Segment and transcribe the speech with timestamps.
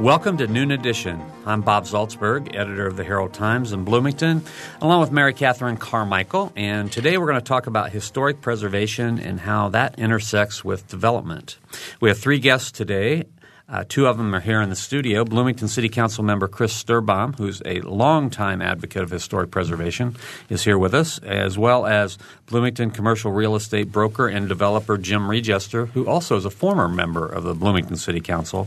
[0.00, 1.22] Welcome to Noon Edition.
[1.44, 4.42] I'm Bob Zaltsberg, editor of the Herald Times in Bloomington,
[4.80, 6.54] along with Mary Catherine Carmichael.
[6.56, 11.58] And today we're going to talk about historic preservation and how that intersects with development.
[12.00, 13.24] We have three guests today
[13.70, 15.24] uh, two of them are here in the studio.
[15.24, 20.16] Bloomington City Council member Chris Sturbaum, who's a longtime advocate of historic preservation,
[20.48, 25.22] is here with us, as well as Bloomington commercial real estate broker and developer Jim
[25.28, 28.66] Regester, who also is a former member of the Bloomington City Council.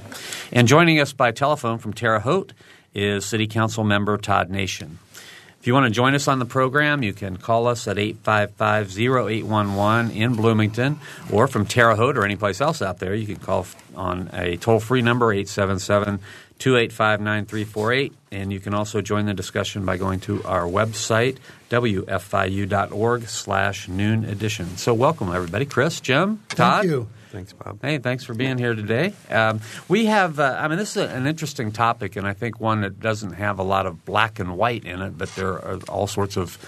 [0.52, 2.54] And joining us by telephone from Terre Haute
[2.94, 5.00] is City Council member Todd Nation.
[5.64, 10.14] If you want to join us on the program, you can call us at 855-0811
[10.14, 11.00] in Bloomington
[11.32, 13.16] or from Terre Haute or anyplace else out there.
[13.16, 16.20] You can call on a toll-free number, 877
[16.60, 18.14] 285 9348.
[18.34, 21.38] And you can also join the discussion by going to our website,
[21.70, 24.76] wfiu.org slash noon edition.
[24.76, 25.66] So welcome, everybody.
[25.66, 26.82] Chris, Jim, Todd.
[26.82, 27.08] Thank you.
[27.34, 27.80] Thanks, Bob.
[27.82, 29.12] Hey, thanks for being here today.
[29.28, 32.82] Um, we have, uh, I mean, this is an interesting topic, and I think one
[32.82, 36.06] that doesn't have a lot of black and white in it, but there are all
[36.06, 36.60] sorts of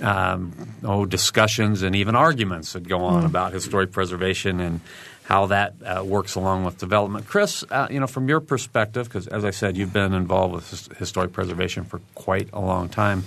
[0.00, 3.26] um, oh, discussions and even arguments that go on mm.
[3.26, 4.80] about historic preservation and
[5.24, 7.26] how that uh, works along with development.
[7.26, 10.96] Chris, uh, you know, from your perspective, because as I said, you've been involved with
[10.96, 13.24] historic preservation for quite a long time.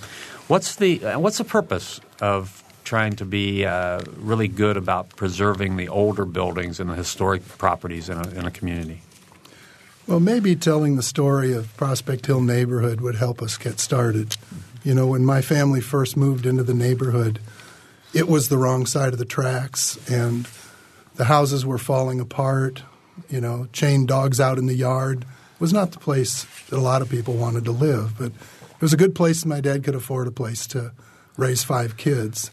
[0.47, 5.77] What's the uh, what's the purpose of trying to be uh, really good about preserving
[5.77, 9.02] the older buildings and the historic properties in a, in a community?
[10.08, 14.38] Well, maybe telling the story of Prospect Hill neighborhood would help us get started.
[14.83, 17.39] You know, when my family first moved into the neighborhood,
[18.11, 20.48] it was the wrong side of the tracks, and
[21.14, 22.82] the houses were falling apart.
[23.30, 25.26] You know, chained dogs out in the yard
[25.60, 28.82] it was not the place that a lot of people wanted to live, but it
[28.82, 29.45] was a good place.
[29.45, 30.94] My dad could afford a place to
[31.36, 32.52] raise five kids.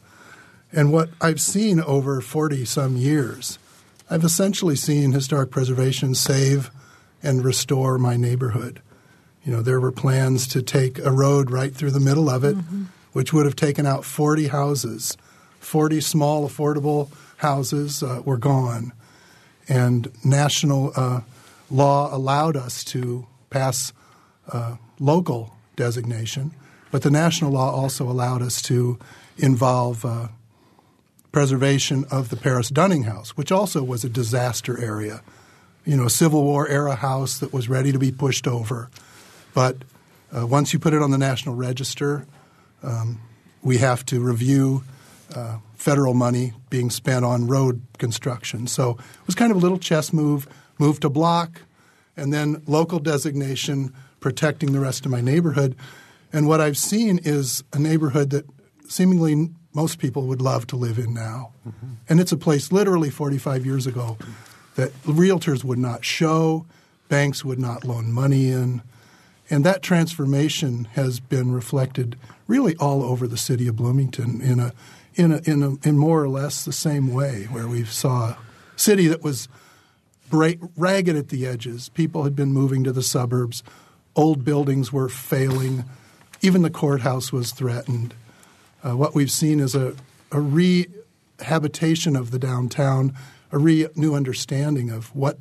[0.73, 3.59] And what I've seen over 40 some years,
[4.11, 6.71] I've essentially seen historic preservation save
[7.23, 8.81] and restore my neighborhood.
[9.45, 12.57] You know, there were plans to take a road right through the middle of it,
[12.57, 12.85] mm-hmm.
[13.13, 15.17] which would have taken out 40 houses.
[15.61, 18.93] 40 small, affordable houses uh, were gone.
[19.69, 21.21] And national uh,
[21.71, 23.93] law allowed us to pass
[24.53, 26.53] uh, local designation,
[26.91, 28.99] but the national law also allowed us to
[29.37, 30.29] involve uh,
[31.37, 35.21] preservation of the Paris Dunning House, which also was a disaster area.
[35.85, 38.89] You know, a Civil War era house that was ready to be pushed over.
[39.53, 39.77] But
[40.35, 42.27] uh, once you put it on the National Register,
[42.83, 43.21] um,
[43.61, 44.83] we have to review
[45.35, 48.67] uh, federal money being spent on road construction.
[48.67, 50.49] So it was kind of a little chess move,
[50.79, 51.61] move to block,
[52.17, 55.77] and then local designation protecting the rest of my neighborhood.
[56.33, 58.47] And what I've seen is a neighborhood that
[58.89, 61.53] seemingly most people would love to live in now.
[61.69, 61.87] Mm-hmm.
[62.09, 64.17] And it's a place literally 45 years ago
[64.75, 66.65] that realtors would not show,
[67.11, 68.81] banks would not loan money in.
[69.51, 72.17] And that transformation has been reflected
[72.47, 74.73] really all over the city of Bloomington in a
[75.15, 78.39] in a, in, a, in more or less the same way, where we saw a
[78.77, 79.49] city that was
[80.31, 81.89] ragged at the edges.
[81.91, 83.63] People had been moving to the suburbs.
[84.15, 85.85] Old buildings were failing.
[86.43, 88.13] Even the courthouse was threatened.
[88.87, 89.95] Uh, what we've seen is a,
[90.31, 93.15] a rehabilitation of the downtown,
[93.51, 95.39] a re- new understanding of what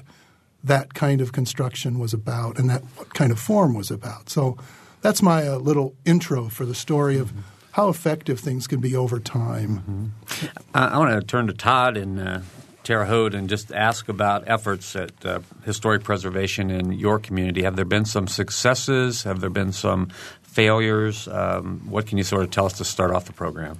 [0.63, 4.29] that kind of construction was about and that what kind of form was about.
[4.29, 4.57] So
[5.01, 7.31] that's my uh, little intro for the story of
[7.73, 10.13] how effective things can be over time.
[10.31, 10.57] Mm-hmm.
[10.73, 12.41] I, I want to turn to Todd in uh,
[12.83, 17.63] Terre Haute and just ask about efforts at uh, historic preservation in your community.
[17.63, 19.23] Have there been some successes?
[19.23, 20.09] Have there been some
[20.55, 21.27] failures?
[21.27, 23.77] Um, what can you sort of tell us to start off the program?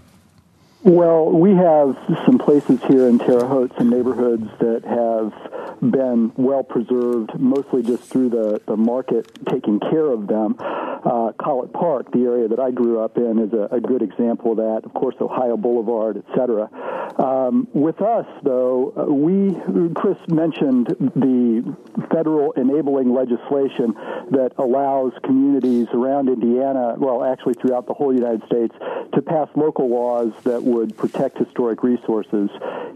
[0.83, 6.63] Well, we have some places here in Terre Haute, some neighborhoods that have been well
[6.63, 10.55] preserved, mostly just through the, the market taking care of them.
[10.59, 14.51] Uh, Collett Park, the area that I grew up in, is a, a good example
[14.51, 14.81] of that.
[14.85, 16.69] Of course, Ohio Boulevard, etc.
[17.17, 19.55] Um, with us, though, uh, we
[19.93, 21.75] Chris mentioned the
[22.11, 23.93] federal enabling legislation
[24.31, 28.75] that allows communities around Indiana, well, actually throughout the whole United States,
[29.13, 32.49] to pass local laws that would protect historic resources.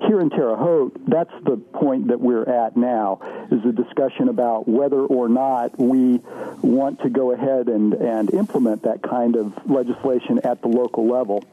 [0.07, 3.19] Here in Terre Haute, that's the point that we're at now,
[3.51, 6.19] is a discussion about whether or not we
[6.61, 11.43] want to go ahead and, and implement that kind of legislation at the local level.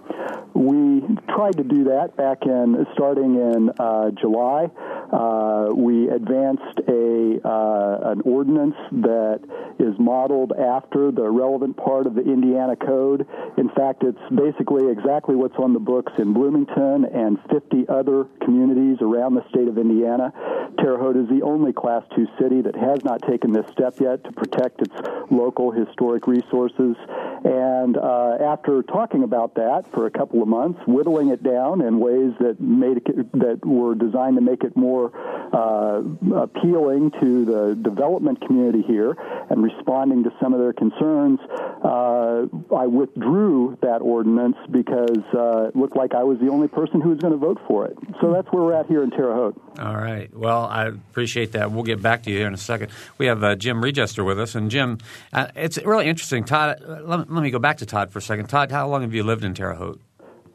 [0.55, 4.71] We tried to do that back in, starting in uh, July.
[5.13, 9.41] Uh, we advanced a uh, an ordinance that
[9.79, 13.27] is modeled after the relevant part of the Indiana Code.
[13.57, 18.99] In fact, it's basically exactly what's on the books in Bloomington and 50 other communities
[19.01, 20.33] around the state of Indiana.
[20.79, 24.25] Terre Haute is the only Class 2 city that has not taken this step yet
[24.25, 24.95] to protect its
[25.31, 26.97] local historic resources.
[27.45, 32.01] And uh, after talking about that for a couple of months, whittling it down in
[32.01, 35.13] ways that made it, that were designed to make it more
[35.55, 36.03] uh,
[36.35, 39.17] appealing to the development community here,
[39.49, 41.39] and responding to some of their concerns,
[41.85, 47.01] uh, I withdrew that ordinance because uh, it looked like I was the only person
[47.01, 47.97] who was going to vote for it.
[48.21, 49.61] So that's where we're at here in Terre Haute.
[49.79, 50.35] All right.
[50.35, 51.73] Well, I appreciate that.
[51.73, 52.91] We'll get back to you here in a second.
[53.19, 54.99] We have uh, Jim Regester with us, and Jim,
[55.33, 56.45] uh, it's really interesting.
[56.45, 58.47] Todd, let, let, me go back to Todd for a second.
[58.49, 60.01] Todd, how long have you lived in Terre Haute?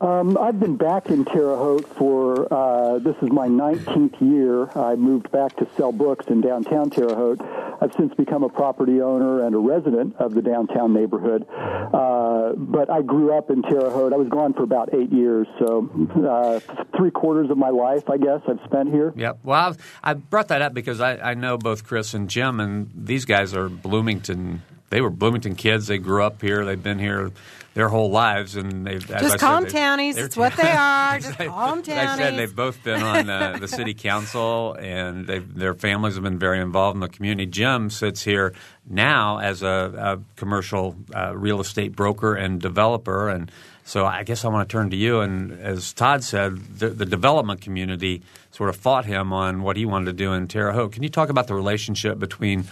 [0.02, 4.68] Um, I've been back in Terre Haute for uh, this is my 19th year.
[4.76, 7.40] I moved back to sell books in downtown Terre Haute.
[7.82, 11.46] I've since become a property owner and a resident of the downtown neighborhood.
[11.52, 14.12] Uh, but I grew up in Terre Haute.
[14.12, 15.88] I was gone for about eight years, so
[16.28, 16.60] uh,
[16.98, 19.14] three quarters of my life, I guess, I've spent here.
[19.16, 19.40] Yep.
[19.44, 23.26] Well, I brought that up because I, I know both Chris and Jim, and these
[23.26, 24.64] guys are Bloomington.
[24.92, 25.88] They were Bloomington kids.
[25.88, 26.64] They grew up here.
[26.66, 27.32] They've been here
[27.74, 30.18] their whole lives, and they've just call them townies.
[30.18, 31.18] It's what they are.
[31.18, 32.10] Just call them townies.
[32.10, 36.38] I said they've both been on uh, the city council, and their families have been
[36.38, 37.50] very involved in the community.
[37.50, 38.54] Jim sits here
[38.90, 43.50] now as a, a commercial uh, real estate broker and developer, and
[43.86, 45.22] so I guess I want to turn to you.
[45.22, 49.86] And as Todd said, the, the development community sort of fought him on what he
[49.86, 50.92] wanted to do in Terre Haute.
[50.92, 52.66] Can you talk about the relationship between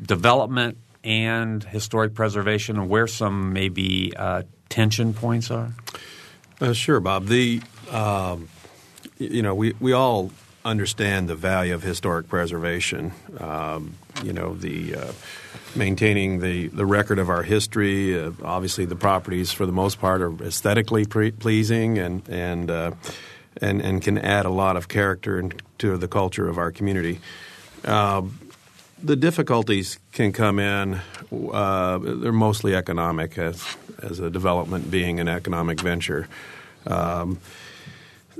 [0.00, 5.72] development and historic preservation and where some maybe uh, tension points are?
[6.60, 7.26] Uh, sure, Bob.
[7.26, 7.60] The
[7.90, 8.48] um,
[9.18, 10.32] you know we we all
[10.64, 13.12] understand the value of historic preservation.
[13.38, 15.12] Um, you know the uh,
[15.76, 18.18] maintaining the, the record of our history.
[18.18, 22.92] Uh, obviously, the properties for the most part are aesthetically pre- pleasing and and uh,
[23.60, 27.20] and and can add a lot of character to the culture of our community.
[27.84, 28.38] Um,
[29.04, 31.00] the difficulties can come in.
[31.30, 33.62] Uh, they're mostly economic, as,
[34.02, 36.26] as a development being an economic venture.
[36.86, 37.38] Um,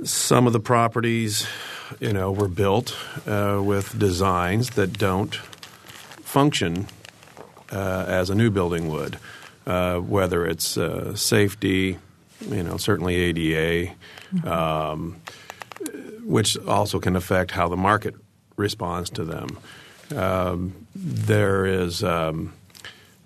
[0.03, 1.47] some of the properties,
[1.99, 2.97] you know, were built
[3.27, 5.35] uh, with designs that don't
[6.23, 6.87] function
[7.71, 9.17] uh, as a new building would,
[9.67, 11.99] uh, whether it's uh, safety,
[12.49, 13.93] you know, certainly ADA,
[14.43, 15.21] um,
[16.23, 18.15] which also can affect how the market
[18.57, 19.57] responds to them
[20.13, 22.53] um, there is um,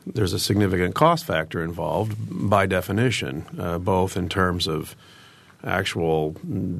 [0.05, 2.15] there's a significant cost factor involved
[2.49, 4.95] by definition, uh, both in terms of
[5.63, 6.31] actual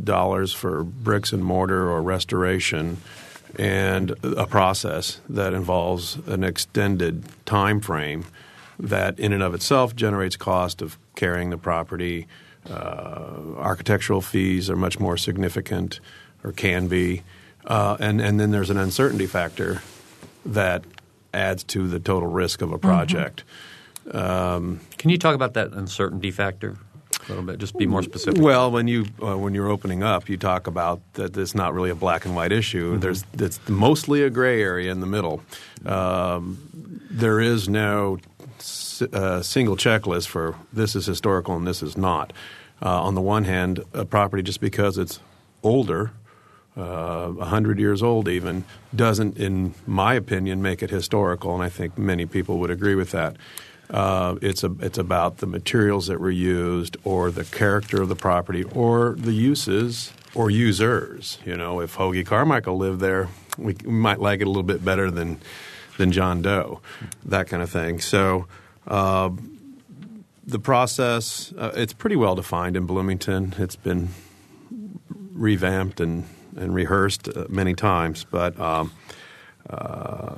[0.04, 2.98] dollars for bricks and mortar or restoration
[3.58, 8.26] and a process that involves an extended time frame
[8.78, 12.28] that in and of itself generates cost of carrying the property.
[12.70, 16.00] Uh, architectural fees are much more significant
[16.44, 17.24] or can be.
[17.70, 19.82] Uh, and, and then there's an uncertainty factor
[20.46, 20.84] that
[21.34, 23.44] adds to the total risk of a project.
[24.08, 24.18] Mm-hmm.
[24.18, 26.78] Um, Can you talk about that uncertainty factor?
[27.26, 28.42] A little bit, just be more specific.
[28.42, 31.92] Well, when you uh, when you're opening up, you talk about that it's not really
[31.92, 32.94] a black and white issue.
[32.94, 33.02] Mm-hmm.
[33.02, 35.44] There's it's mostly a gray area in the middle.
[35.86, 36.58] Um,
[37.12, 38.18] there is no
[39.14, 42.34] uh, single checklist for this is historical and this is not.
[42.82, 45.20] Uh, on the one hand, a property just because it's
[45.62, 46.12] older
[46.80, 48.64] uh, 100 years old even,
[48.96, 53.12] doesn't, in my opinion, make it historical, and I think many people would agree with
[53.12, 53.36] that.
[53.90, 58.16] Uh, it's a, it's about the materials that were used, or the character of the
[58.16, 61.38] property, or the uses or users.
[61.46, 64.86] You know, if Hoagy Carmichael lived there, we, we might like it a little bit
[64.86, 65.42] better than
[65.98, 66.80] than John Doe,
[67.26, 68.00] that kind of thing.
[68.00, 68.48] So.
[68.88, 69.32] Uh,
[70.48, 73.54] the process, uh, it's pretty well defined in Bloomington.
[73.60, 74.10] It's been
[75.32, 76.26] revamped and
[76.60, 78.92] and rehearsed uh, many times, but um,
[79.70, 80.36] uh,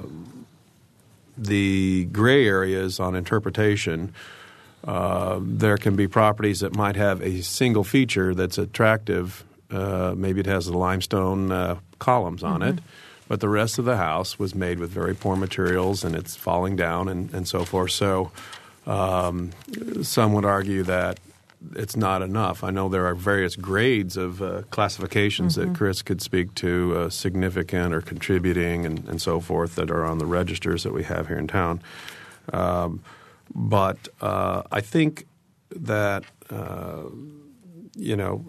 [1.38, 4.14] the gray areas on interpretation.
[4.84, 9.44] Uh, there can be properties that might have a single feature that's attractive.
[9.70, 12.78] Uh, maybe it has the limestone uh, columns on mm-hmm.
[12.78, 12.84] it,
[13.28, 16.76] but the rest of the house was made with very poor materials and it's falling
[16.76, 17.92] down and, and so forth.
[17.92, 18.32] So
[18.88, 19.52] um,
[20.02, 21.20] some would argue that
[21.76, 22.64] it's not enough.
[22.64, 25.72] I know there are various grades of uh, classifications mm-hmm.
[25.72, 30.04] that Chris could speak to, uh, significant or contributing, and, and, so forth, that are
[30.06, 31.82] on the registers that we have here in town.
[32.52, 33.04] Um,
[33.54, 35.28] but uh, I think
[35.72, 37.04] that uh,
[37.96, 38.44] you know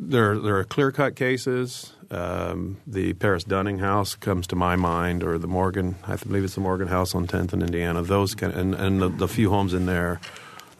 [0.00, 1.92] there there are clear cut cases.
[2.10, 5.96] Um, the Paris Dunning House comes to my mind, or the Morgan.
[6.06, 8.00] I believe it's the Morgan House on 10th in Indiana.
[8.00, 10.18] Those kind of, and, and the, the few homes in there,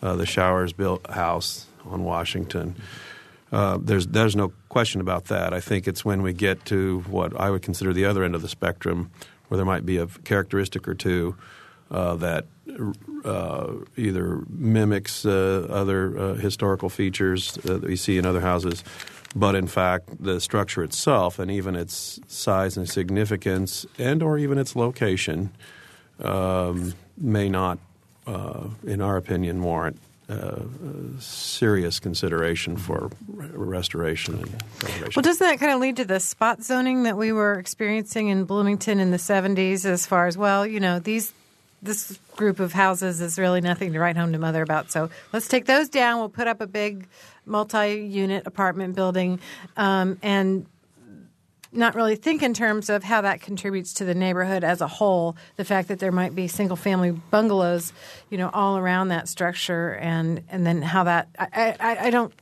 [0.00, 2.76] uh, the Showers built house on Washington.
[3.50, 5.54] Uh, there's there's no question about that.
[5.54, 8.42] I think it's when we get to what I would consider the other end of
[8.42, 9.10] the spectrum,
[9.48, 11.34] where there might be a characteristic or two
[11.90, 12.44] uh, that
[13.24, 18.84] uh, either mimics uh, other uh, historical features that we see in other houses,
[19.34, 24.58] but in fact the structure itself and even its size and significance and or even
[24.58, 25.50] its location
[26.22, 27.78] um, may not,
[28.26, 30.60] uh, in our opinion, warrant uh,
[31.18, 35.12] serious consideration for restoration and preservation.
[35.16, 38.44] Well, doesn't that kind of lead to the spot zoning that we were experiencing in
[38.44, 41.32] Bloomington in the 70s as far as, well, you know, these
[41.80, 44.90] this group of houses is really nothing to write home to mother about.
[44.90, 46.18] So let's take those down.
[46.18, 47.06] We'll put up a big
[47.46, 49.38] multi-unit apartment building
[49.76, 50.66] um, and
[51.72, 55.36] not really think in terms of how that contributes to the neighborhood as a whole.
[55.56, 57.92] The fact that there might be single family bungalows,
[58.30, 62.32] you know, all around that structure, and and then how that I I, I don't.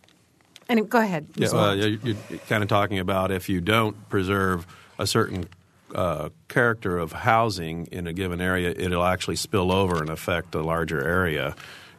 [0.68, 1.28] And go ahead.
[1.37, 2.16] Yeah, uh, you're
[2.49, 4.66] kind of talking about if you don't preserve
[4.99, 5.49] a certain
[5.95, 10.62] uh, character of housing in a given area, it'll actually spill over and affect a
[10.62, 11.54] larger area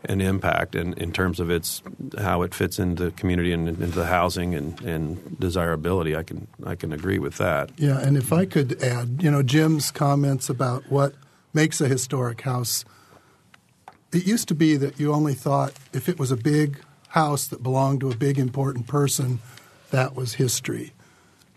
[0.08, 1.84] and impact in, in terms of its
[2.18, 6.16] how it fits into the community and into the housing and, and desirability.
[6.16, 7.72] I can I can agree with that.
[7.78, 11.14] Yeah, and if I could add, you know, Jim's comments about what
[11.54, 12.86] makes a historic house.
[14.14, 17.64] It used to be that you only thought if it was a big house that
[17.64, 19.40] belonged to a big important person,
[19.92, 20.94] that was history.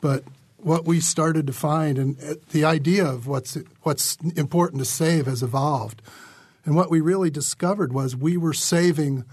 [0.01, 0.25] But
[0.57, 5.27] what we started to find, and uh, the idea of what's what's important to save
[5.27, 6.03] has evolved.
[6.65, 9.25] And what we really discovered was we were saving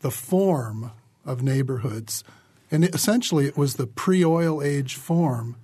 [0.00, 0.92] the form
[1.24, 2.24] of neighborhoods.
[2.70, 5.56] And it, essentially, it was the pre oil age form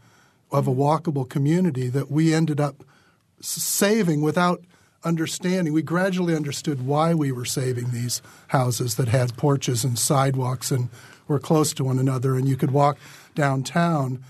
[0.50, 2.84] of a walkable community that we ended up
[3.40, 4.62] saving without
[5.04, 5.72] understanding.
[5.72, 10.88] We gradually understood why we were saving these houses that had porches and sidewalks and
[11.26, 12.98] were close to one another, and you could walk
[13.34, 14.22] downtown.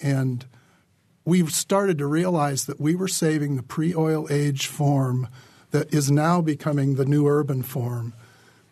[0.00, 0.44] And
[1.24, 5.28] we started to realize that we were saving the pre oil age form
[5.74, 8.12] that is now becoming the new urban form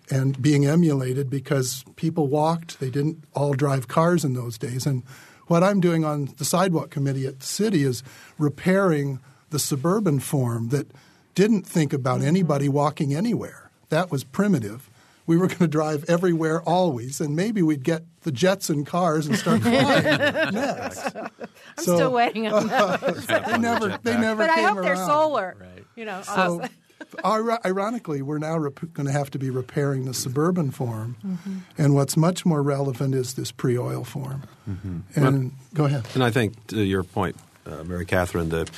[0.09, 2.78] and being emulated because people walked.
[2.78, 4.87] They didn't all drive cars in those days.
[4.87, 5.02] And
[5.49, 8.04] what I'm doing on the sidewalk committee at the city is
[8.38, 9.18] repairing
[9.50, 10.92] the suburban form that
[11.35, 12.28] didn't think about mm-hmm.
[12.28, 13.73] anybody walking anywhere.
[13.88, 14.88] That was primitive.
[15.26, 19.26] We were going to drive everywhere always, and maybe we'd get the jets and cars
[19.26, 20.04] and start flying
[20.54, 21.16] next.
[21.16, 21.30] I'm
[21.78, 23.02] so, still waiting on that.
[23.02, 24.42] Uh, they never, they never.
[24.42, 24.85] But I hope around.
[24.85, 25.56] they're solar.
[25.59, 25.85] Right.
[25.97, 26.23] You know.
[26.23, 26.62] So,
[27.25, 31.59] ironically, we're now rep- going to have to be repairing the suburban form, mm-hmm.
[31.78, 34.42] and what's much more relevant is this pre-oil form.
[34.68, 34.99] Mm-hmm.
[35.14, 36.06] And well, go ahead.
[36.14, 38.71] And I think to your point, uh, Mary Catherine, that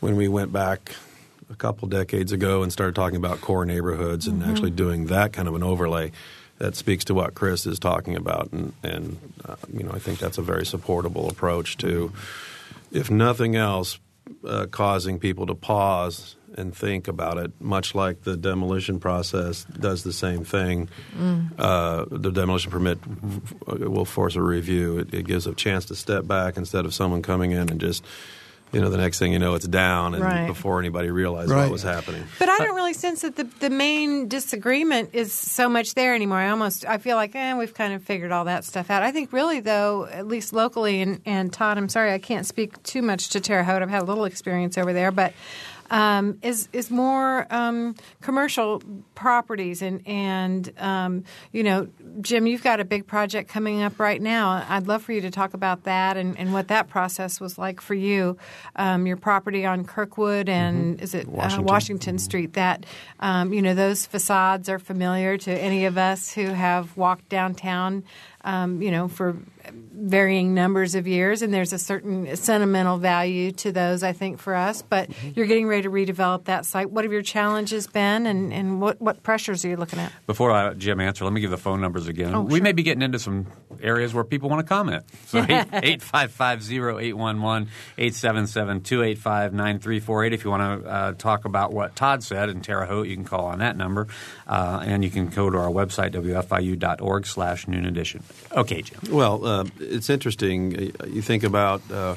[0.00, 0.92] when we went back
[1.50, 4.50] a couple decades ago and started talking about core neighborhoods and mm-hmm.
[4.50, 6.12] actually doing that kind of an overlay,
[6.58, 9.18] that speaks to what Chris is talking about, and, and
[9.48, 12.12] uh, you know I think that's a very supportable approach to,
[12.92, 13.98] if nothing else,
[14.46, 20.02] uh, causing people to pause and think about it, much like the demolition process does
[20.02, 20.88] the same thing.
[21.16, 21.50] Mm.
[21.58, 22.98] Uh, the demolition permit
[23.66, 24.98] will force a review.
[24.98, 28.04] It, it, gives a chance to step back instead of someone coming in and just.
[28.72, 30.46] You know, the next thing you know, it's down, and right.
[30.46, 31.62] before anybody realized right.
[31.62, 32.22] what was happening.
[32.38, 36.38] But I don't really sense that the the main disagreement is so much there anymore.
[36.38, 39.02] I almost I feel like, eh, we've kind of figured all that stuff out.
[39.02, 42.80] I think really though, at least locally, and, and Todd, I'm sorry I can't speak
[42.84, 43.82] too much to Terre Haute.
[43.82, 45.34] I've had a little experience over there, but
[45.90, 48.82] um, is is more um, commercial
[49.14, 51.88] properties and and um, you know,
[52.20, 54.64] Jim, you've got a big project coming up right now.
[54.68, 57.80] I'd love for you to talk about that and, and what that process was like
[57.80, 58.38] for you.
[58.76, 61.02] Um, your property on Kirkwood and mm-hmm.
[61.02, 62.24] is it Washington, uh, Washington mm-hmm.
[62.24, 62.52] Street?
[62.54, 62.86] That
[63.18, 68.04] um, you know, those facades are familiar to any of us who have walked downtown
[68.44, 69.36] um, you know, for
[69.72, 74.54] varying numbers of years, and there's a certain sentimental value to those, I think, for
[74.54, 74.82] us.
[74.82, 75.30] But Mm-hmm.
[75.34, 76.90] you're getting ready to redevelop that site.
[76.90, 80.12] What have your challenges been, and, and what, what pressures are you looking at?
[80.26, 82.34] Before I, Jim answer, let me give the phone numbers again.
[82.34, 82.62] Oh, we sure.
[82.62, 83.46] may be getting into some
[83.82, 85.04] areas where people want to comment.
[85.26, 90.30] So 855-0811, 877-285-9348.
[90.40, 93.24] If you want to uh, talk about what Todd said in Terre Haute, you can
[93.24, 94.06] call on that number.
[94.46, 98.22] Uh, and you can go to our website, wfiu.org slash noon edition.
[98.52, 98.98] Okay, Jim.
[99.10, 100.92] Well, uh, it's interesting.
[101.00, 102.16] Uh, You think about uh,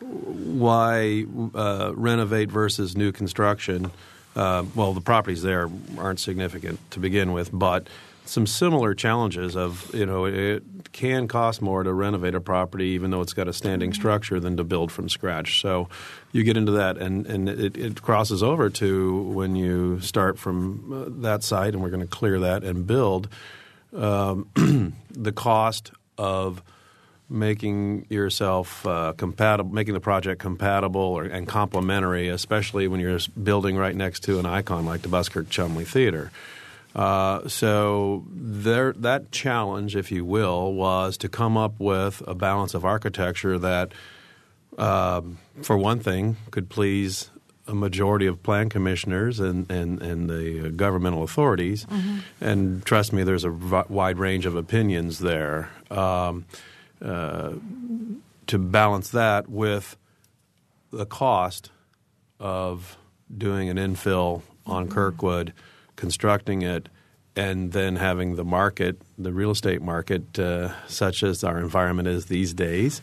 [0.00, 3.90] why uh, renovate versus new construction.
[4.34, 7.88] Uh, well, the properties there aren't significant to begin with, but
[8.26, 13.10] some similar challenges of you know it can cost more to renovate a property even
[13.10, 15.60] though it's got a standing structure than to build from scratch.
[15.60, 15.88] So
[16.32, 20.92] you get into that, and and it, it crosses over to when you start from
[20.92, 23.28] uh, that site, and we're going to clear that and build
[23.96, 24.48] um,
[25.10, 26.62] the cost of
[27.28, 33.76] making yourself uh, compatible, making the project compatible or, and complementary, especially when you're building
[33.76, 36.30] right next to an icon like the Buskirk Chumley Theater.
[36.94, 42.74] Uh, so there, that challenge, if you will, was to come up with a balance
[42.74, 43.92] of architecture that,
[44.78, 47.30] um, for one thing, could please
[47.68, 51.86] a majority of plan commissioners and, and, and the governmental authorities.
[52.40, 55.70] And trust me, there's a v- wide range of opinions there.
[55.90, 56.46] Um,
[57.04, 57.52] uh,
[58.46, 59.96] to balance that with
[60.92, 61.70] the cost
[62.38, 62.96] of
[63.36, 65.52] doing an infill on Kirkwood,
[65.96, 66.88] constructing it,
[67.34, 72.26] and then having the market, the real estate market, uh, such as our environment is
[72.26, 73.02] these days,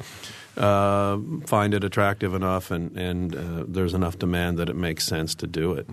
[0.57, 5.35] uh, find it attractive enough, and, and uh, there's enough demand that it makes sense
[5.35, 5.87] to do it.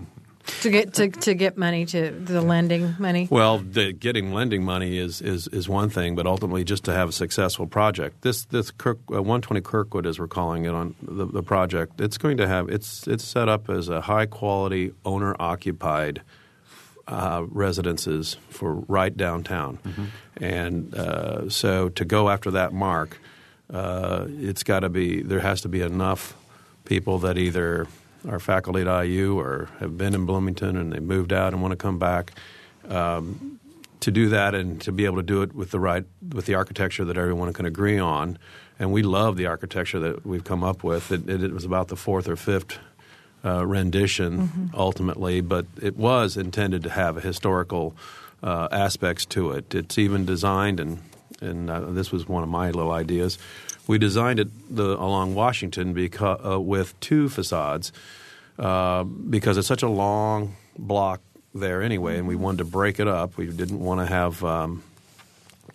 [0.61, 3.27] To get to, to get money to the lending money.
[3.29, 7.09] Well, the, getting lending money is, is, is one thing, but ultimately just to have
[7.09, 8.21] a successful project.
[8.21, 12.17] This this Kirk, uh, 120 Kirkwood, as we're calling it on the, the project, it's
[12.17, 16.21] going to have it's it's set up as a high quality owner occupied
[17.07, 19.77] uh, residences for right downtown,
[20.37, 23.19] and uh, so to go after that mark,
[23.73, 26.35] uh, it's got to be there has to be enough
[26.85, 27.87] people that either
[28.27, 31.71] are faculty at IU or have been in Bloomington and they moved out and want
[31.71, 32.33] to come back
[32.89, 33.59] um,
[33.99, 36.55] to do that and to be able to do it with the right with the
[36.55, 38.37] architecture that everyone can agree on.
[38.79, 41.11] And we love the architecture that we've come up with.
[41.11, 42.79] It, it, it was about the fourth or fifth
[43.45, 47.95] uh, rendition ultimately, but it was intended to have historical
[48.43, 49.73] uh, aspects to it.
[49.75, 50.99] It's even designed, and
[51.41, 53.37] and uh, this was one of my little ideas.
[53.87, 57.91] We designed it the, along Washington because, uh, with two facades
[58.59, 61.19] uh, because it's such a long block
[61.53, 63.37] there anyway, and we wanted to break it up.
[63.37, 64.83] We didn't want to have um,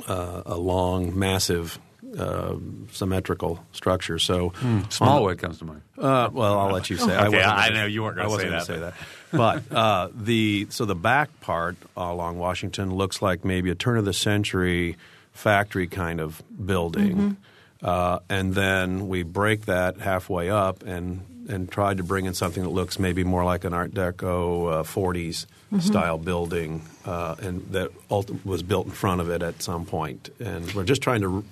[0.06, 1.78] uh, a long, massive,
[2.16, 2.54] uh,
[2.92, 4.18] symmetrical structure.
[4.18, 4.52] So
[4.88, 5.82] Smallwood comes to mind.
[5.98, 7.14] uh, well, I'll let you say.
[7.16, 8.94] Okay, I gonna- know you weren't I gonna wasn't say that, say that.
[9.32, 14.04] But uh, the so the back part along Washington looks like maybe a turn of
[14.04, 14.96] the century
[15.36, 17.36] factory kind of building,
[17.82, 22.64] uh, and then we break that halfway up and and tried to bring in something
[22.64, 25.46] that looks maybe more like an Art Deco uh, 40s
[25.80, 30.30] style building, uh, and that ulti- was built in front of it at some point.
[30.40, 31.28] And we're just trying to.
[31.28, 31.44] Re-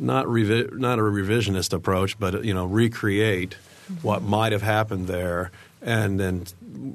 [0.00, 3.54] not revi- not a revisionist approach, but you know, recreate
[4.02, 5.50] what might have happened there,
[5.82, 6.46] and then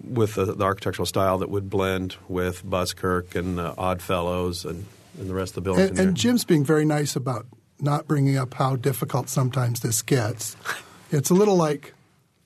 [0.05, 4.85] with the, the architectural style that would blend with Buskirk and uh, Oddfellows and,
[5.19, 5.91] and the rest of the buildings.
[5.91, 6.17] And, and.
[6.17, 7.45] Jim's being very nice about
[7.79, 10.55] not bringing up how difficult sometimes this gets.
[11.11, 11.93] It's a little like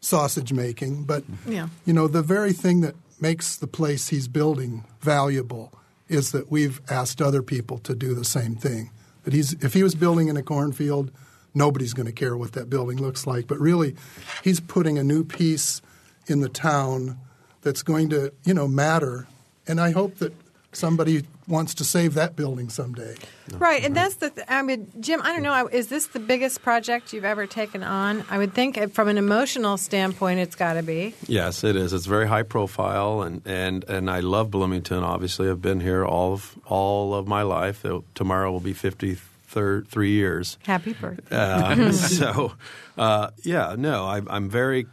[0.02, 1.54] sausage making, but mm-hmm.
[1.54, 1.70] Yeah.
[1.86, 5.72] you know the very thing that makes the place he's building valuable
[6.10, 8.92] is that we've asked other people to do the same thing.
[9.24, 11.12] That he's if he was building in a cornfield,
[11.54, 13.48] nobody's going to care what that building looks like.
[13.48, 13.96] But really,
[14.44, 15.82] he's putting a new piece
[16.28, 17.18] in the town
[17.62, 19.28] that's going to you know matter.
[19.68, 20.34] And I hope that
[20.72, 23.16] somebody wants to save that building someday.
[23.54, 24.30] Right, and that's the.
[24.30, 25.68] Th- I mean, Jim, I don't know.
[25.68, 28.26] Is this the biggest project you've ever taken on?
[28.30, 31.16] I would think, uh, from an emotional standpoint, it's got to be.
[31.28, 31.94] Yes, it is.
[31.94, 35.04] It's very high profile, and, and, and I love Bloomington.
[35.04, 37.86] Obviously, I've been here all of all of my life.
[38.16, 40.58] Tomorrow will be fifty three years.
[40.64, 41.36] Happy birthday.
[41.36, 42.54] Uh, so,
[42.98, 44.88] uh, yeah, no, I, I'm very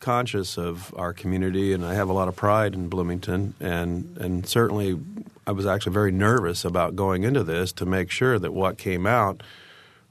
[0.00, 4.46] conscious of our community, and I have a lot of pride in Bloomington, and and
[4.46, 4.98] certainly,
[5.46, 9.06] I was actually very nervous about going into this to make sure that what came
[9.06, 9.42] out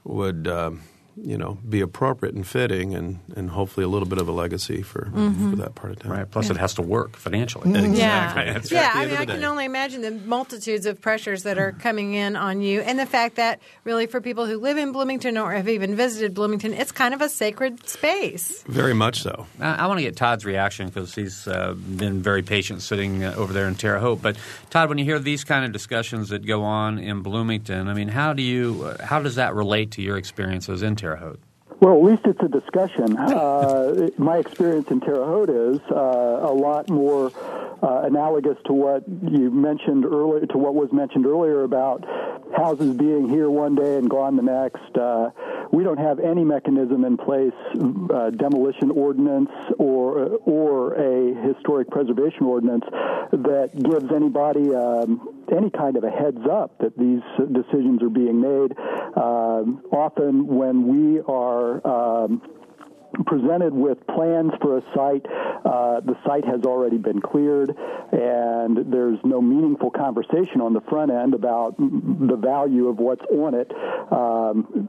[0.02, 0.82] would um,
[1.16, 4.82] you know, be appropriate and fitting, and, and hopefully a little bit of a legacy
[4.82, 5.50] for, mm-hmm.
[5.50, 6.12] for that part of town.
[6.12, 6.30] Right.
[6.30, 6.52] Plus, yeah.
[6.52, 7.70] it has to work financially.
[7.70, 7.92] Mm-hmm.
[7.92, 8.44] Exactly.
[8.44, 8.52] Yeah.
[8.52, 8.70] Right.
[8.70, 8.90] yeah.
[8.94, 12.60] I mean, I can only imagine the multitudes of pressures that are coming in on
[12.60, 15.96] you, and the fact that really for people who live in Bloomington or have even
[15.96, 18.62] visited Bloomington, it's kind of a sacred space.
[18.64, 19.46] Very much so.
[19.58, 23.34] I, I want to get Todd's reaction because he's uh, been very patient sitting uh,
[23.36, 24.20] over there in Terre Haute.
[24.20, 24.36] But
[24.70, 28.08] Todd, when you hear these kind of discussions that go on in Bloomington, I mean,
[28.08, 31.38] how do you uh, how does that relate to your experiences in Terre Haute?
[31.78, 33.16] Well, at least it's a discussion.
[33.18, 37.30] Uh, my experience in Terre Haute is uh, a lot more
[37.82, 42.04] uh, analogous to what you mentioned earlier, to what was mentioned earlier about
[42.56, 44.96] houses being here one day and gone the next.
[44.96, 45.30] Uh,
[45.72, 52.44] we don't have any mechanism in place, uh, demolition ordinance or or a historic preservation
[52.44, 52.84] ordinance
[53.32, 58.40] that gives anybody um, any kind of a heads up that these decisions are being
[58.40, 58.72] made.
[59.16, 62.42] Um, often, when we are um,
[63.24, 65.24] presented with plans for a site.
[65.64, 67.74] Uh, the site has already been cleared,
[68.12, 73.54] and there's no meaningful conversation on the front end about the value of what's on
[73.54, 73.72] it
[74.12, 74.88] um,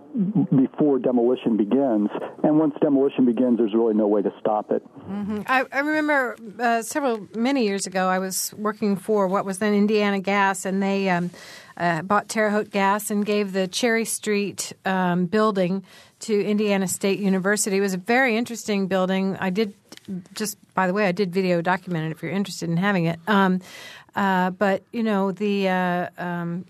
[0.55, 2.09] before demolition begins.
[2.43, 4.83] And once demolition begins, there's really no way to stop it.
[5.09, 5.41] Mm-hmm.
[5.47, 9.73] I, I, remember uh, several many years ago, I was working for what was then
[9.73, 11.09] Indiana Gas, and they.
[11.09, 11.31] Um,
[11.79, 15.83] uh, bought Terre Haute Gas and gave the Cherry Street um, building
[16.19, 17.77] to Indiana State University.
[17.77, 19.37] It was a very interesting building.
[19.39, 19.73] I did
[20.33, 23.19] just by the way, I did video document it if you're interested in having it.
[23.27, 23.61] Um,
[24.15, 26.65] uh, but you know the uh, um,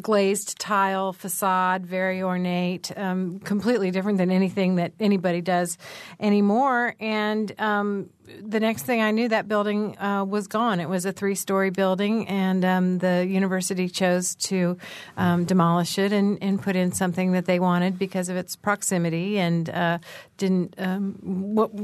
[0.00, 5.78] glazed tile facade, very ornate, um, completely different than anything that anybody does
[6.20, 6.94] anymore.
[7.00, 8.10] And um,
[8.40, 10.80] the next thing I knew, that building uh, was gone.
[10.80, 14.76] It was a three story building, and um, the university chose to
[15.16, 19.38] um, demolish it and, and, put in something that they wanted because of its proximity
[19.38, 19.98] and uh,
[20.36, 21.14] didn't um,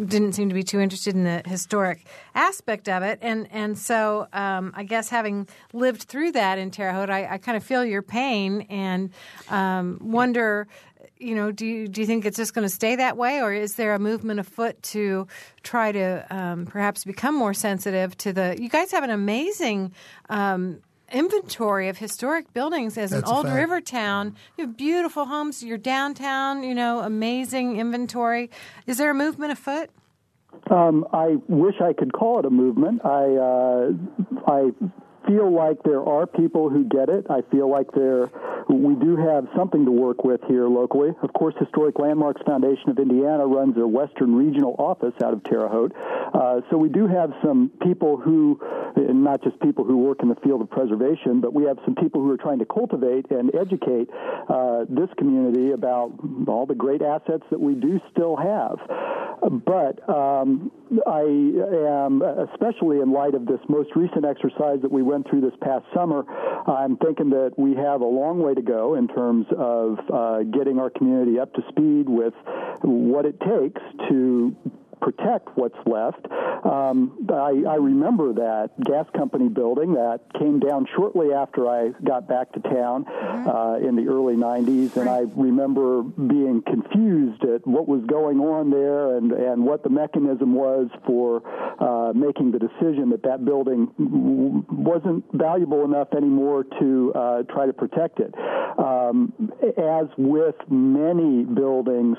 [0.07, 3.19] didn't seem to be too interested in the historic aspect of it.
[3.23, 7.39] And and so um, I guess having lived through that in Terre Haute, I, I
[7.39, 9.11] kind of feel your pain and
[9.49, 10.69] um, wonder
[11.17, 13.53] you know, do you, do you think it's just going to stay that way, or
[13.53, 15.27] is there a movement afoot to
[15.63, 18.57] try to um, perhaps become more sensitive to the?
[18.61, 19.93] You guys have an amazing
[20.29, 20.81] um,
[21.13, 24.37] inventory of historic buildings as That's an old river town.
[24.57, 25.63] You have beautiful homes.
[25.63, 26.63] You're downtown.
[26.63, 28.51] You know, amazing inventory.
[28.87, 29.91] Is there a movement afoot?
[30.71, 33.05] Um, I wish I could call it a movement.
[33.05, 33.93] I uh,
[34.47, 34.71] I
[35.27, 37.27] feel like there are people who get it.
[37.31, 38.31] I feel like there
[38.69, 41.11] we do have something to work with here locally.
[41.23, 45.69] Of course, Historic Landmarks Foundation of Indiana runs their Western Regional Office out of Terre
[45.69, 45.95] Haute.
[45.97, 48.61] Uh, so we do have some people who,
[48.97, 52.21] not just people who work in the field of preservation, but we have some people
[52.21, 54.11] who are trying to cultivate and educate
[54.49, 56.13] uh, this community about
[56.47, 58.77] all the great assets that we do still have.
[59.41, 60.71] But um,
[61.07, 65.57] I am, especially in light of this most recent exercise that we went through this
[65.63, 66.25] past summer,
[66.69, 70.79] I'm thinking that we have a long way to go in terms of uh, getting
[70.79, 72.35] our community up to speed with
[72.83, 74.55] what it takes to
[75.01, 76.27] protect what's left.
[76.65, 82.29] Um, I, I remember that gas company building that came down shortly after I got
[82.29, 83.49] back to town mm-hmm.
[83.49, 88.71] uh, in the early 90s, and I remember being confused at what was going on
[88.71, 91.43] there and, and what the mechanism was for
[91.81, 97.73] uh, making the decision that that building wasn't valuable enough anymore to uh, try to
[97.73, 98.35] protect it.
[98.79, 99.33] Um,
[99.77, 102.17] as with many buildings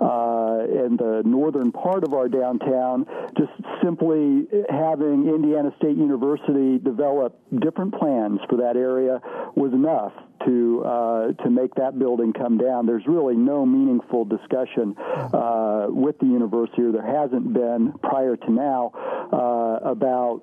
[0.00, 3.06] uh, in the northern part of our downtown,
[3.36, 3.52] just
[3.82, 9.20] simply having Indiana State University develop different plans for that area
[9.54, 10.12] was enough
[10.46, 12.86] to uh, to make that building come down.
[12.86, 18.50] There's really no meaningful discussion uh, with the university, or there hasn't been prior to
[18.50, 18.92] now,
[19.32, 20.42] uh, about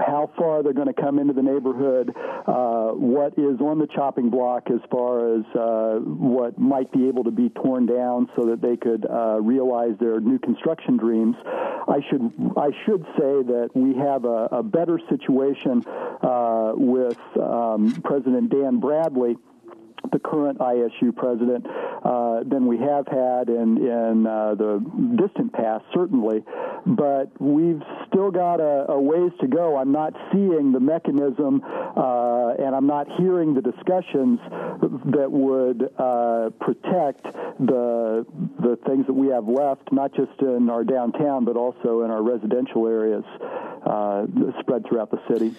[0.00, 2.14] how far they're going to come into the neighborhood,
[2.46, 7.24] uh, what is on the chopping block as far as uh, what might be able
[7.24, 11.36] to be torn down so that they could uh, realize their new construction dreams.
[11.46, 15.84] I should I should say that we have a, a better situation
[16.22, 19.36] uh, with um, President Dan Bradley
[20.12, 21.66] the current ISU president
[22.04, 24.78] uh, than we have had in in uh, the
[25.16, 26.44] distant past, certainly.
[26.86, 29.76] But we've still got a, a ways to go.
[29.76, 34.40] I'm not seeing the mechanism, uh, and I'm not hearing the discussions
[35.12, 37.24] that would uh, protect
[37.58, 38.26] the
[38.60, 42.22] the things that we have left, not just in our downtown, but also in our
[42.22, 43.24] residential areas
[43.84, 44.26] uh,
[44.60, 45.54] spread throughout the city.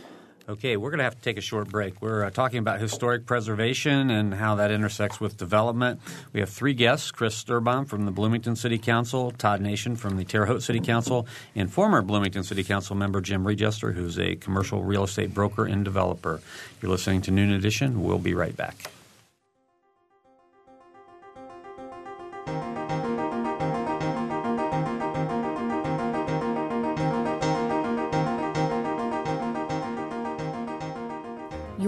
[0.49, 2.01] Okay, we're going to have to take a short break.
[2.01, 5.99] We're uh, talking about historic preservation and how that intersects with development.
[6.33, 10.23] We have three guests Chris Sturbaum from the Bloomington City Council, Todd Nation from the
[10.23, 14.83] Terre Haute City Council, and former Bloomington City Council member Jim Regester, who's a commercial
[14.83, 16.41] real estate broker and developer.
[16.81, 18.01] You're listening to Noon Edition.
[18.01, 18.91] We'll be right back.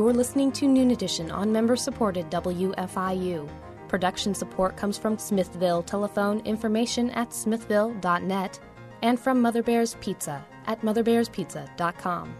[0.01, 3.47] You're listening to Noon Edition on member supported WFIU.
[3.87, 5.83] Production support comes from Smithville.
[5.83, 8.59] Telephone information at smithville.net
[9.03, 12.35] and from Mother Bear's Pizza at motherbearspizza.com.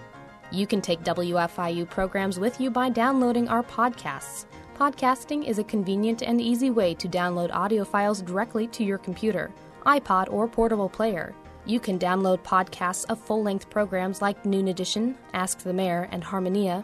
[0.51, 4.47] You can take WFIU programs with you by downloading our podcasts.
[4.75, 9.51] Podcasting is a convenient and easy way to download audio files directly to your computer,
[9.85, 11.35] iPod, or portable player.
[11.67, 16.23] You can download podcasts of full length programs like Noon Edition, Ask the Mayor, and
[16.23, 16.83] Harmonia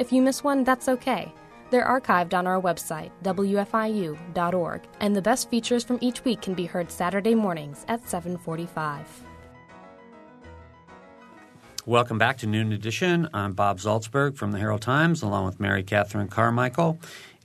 [0.00, 1.30] If you miss one, that's okay.
[1.68, 6.64] They're archived on our website, wfiu.org, and the best features from each week can be
[6.64, 9.04] heard Saturday mornings at 7:45.
[11.84, 13.28] Welcome back to Noon Edition.
[13.34, 16.98] I'm Bob Zaltsberg from the Herald Times, along with Mary Catherine Carmichael.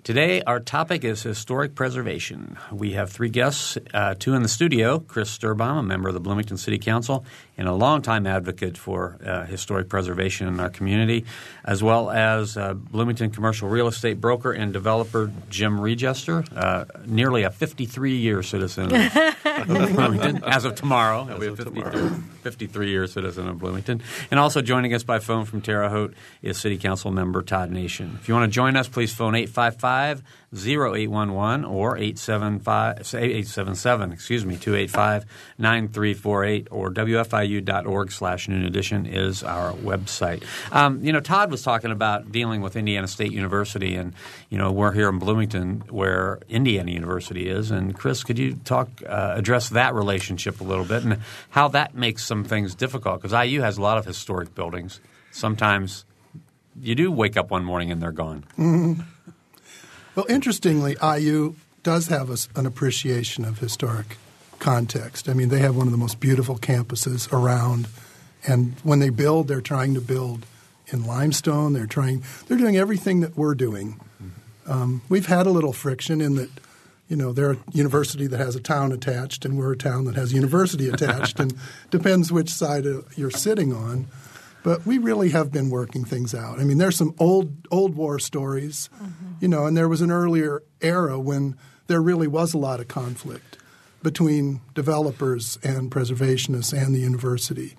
[0.06, 2.58] Today, our topic is historic preservation.
[2.72, 6.22] We have three guests, uh, two in the studio Chris Sturbaum, a member of the
[6.22, 7.26] Bloomington City Council
[7.58, 11.26] and a longtime advocate for uh, historic preservation in our community,
[11.63, 17.44] as well as uh, Bloomington commercial real estate broker and developer Jim Regester, uh, nearly
[17.44, 21.24] a 53 year citizen of Bloomington as of tomorrow.
[21.26, 22.10] He'll be a 53,
[22.44, 24.02] 53 year citizen of Bloomington.
[24.32, 28.18] And also joining us by phone from Terre Haute is City Council member Todd Nation.
[28.22, 30.24] If you want to join us, please phone 855
[30.56, 35.26] 0811 or 875, 877, excuse me, 285
[35.58, 36.89] 9348 or
[37.46, 40.44] WFIU.org slash noon edition is our website.
[40.72, 44.14] Um, you know, Todd was talking about dealing with Indiana State University, and,
[44.50, 47.72] you know, we're here in Bloomington where Indiana University is.
[47.72, 51.96] And, Chris, could you talk, uh, address that relationship a little bit and how that
[51.96, 53.22] makes some things difficult?
[53.22, 55.00] Because IU has a lot of historic buildings.
[55.32, 56.06] Sometimes
[56.82, 58.46] you do wake up one morning and they're gone.
[58.58, 59.02] Mm-hmm.
[60.16, 64.18] Well, interestingly, IU does have a, an appreciation of historic
[64.60, 65.30] context.
[65.30, 67.88] I mean, they have one of the most beautiful campuses around,
[68.48, 70.46] and when they build, they're trying to build
[70.88, 71.74] in limestone.
[71.74, 72.24] They're trying.
[72.48, 74.00] They're doing everything that we're doing.
[74.68, 76.50] Um, we've had a little friction in that.
[77.08, 80.15] You know, they're a university that has a town attached, and we're a town that
[80.15, 81.54] has a university attached, and
[81.91, 84.08] depends which side you're sitting on.
[84.63, 86.60] But we really have been working things out.
[86.60, 89.34] I mean, there's some old old war stories, mm-hmm.
[89.39, 92.88] you know, and there was an earlier era when there really was a lot of
[92.88, 93.60] conflict
[94.06, 97.76] between developers and preservationists and the university.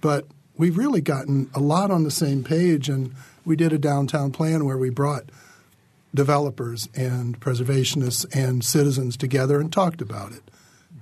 [0.00, 0.24] But
[0.56, 4.64] we've really gotten a lot on the same page, and we did a downtown plan
[4.64, 5.24] where we brought
[6.14, 10.40] developers and preservationists and citizens together and talked about it.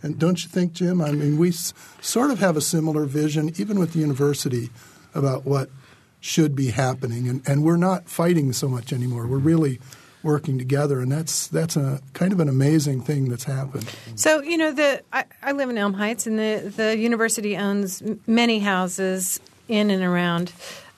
[0.02, 1.00] And don't you think, Jim?
[1.00, 4.70] I mean, we s- sort of have a similar vision, even with the university
[5.14, 5.70] about what
[6.18, 9.28] should be happening, and, and we're not fighting so much anymore.
[9.28, 9.78] We're really
[10.22, 13.88] working together, and that's that's a kind of an amazing thing that's happened.
[14.14, 18.02] So you know, the I, I live in Elm Heights, and the the university owns
[18.26, 20.52] many houses in and around.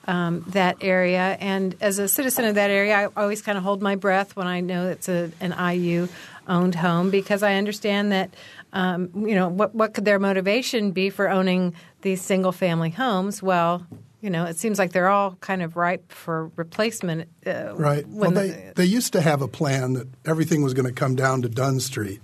[0.07, 1.37] Um, that area.
[1.39, 4.47] And as a citizen of that area, I always kind of hold my breath when
[4.47, 6.07] I know it's a, an IU
[6.47, 8.33] owned home because I understand that.
[8.73, 9.75] Um, you know what?
[9.75, 13.43] What could their motivation be for owning these single family homes?
[13.43, 13.85] Well,
[14.21, 17.29] you know, it seems like they're all kind of ripe for replacement.
[17.45, 18.05] Uh, right.
[18.07, 21.15] Well, they, the, they used to have a plan that everything was going to come
[21.15, 22.21] down to Dunn Street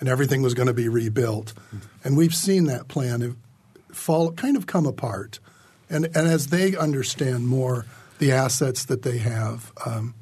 [0.00, 1.54] and everything was going to be rebuilt.
[2.02, 3.36] And we've seen that plan
[3.92, 5.38] fall, kind of come apart.
[5.88, 7.86] And, and as they understand more
[8.18, 10.14] the assets that they have, um,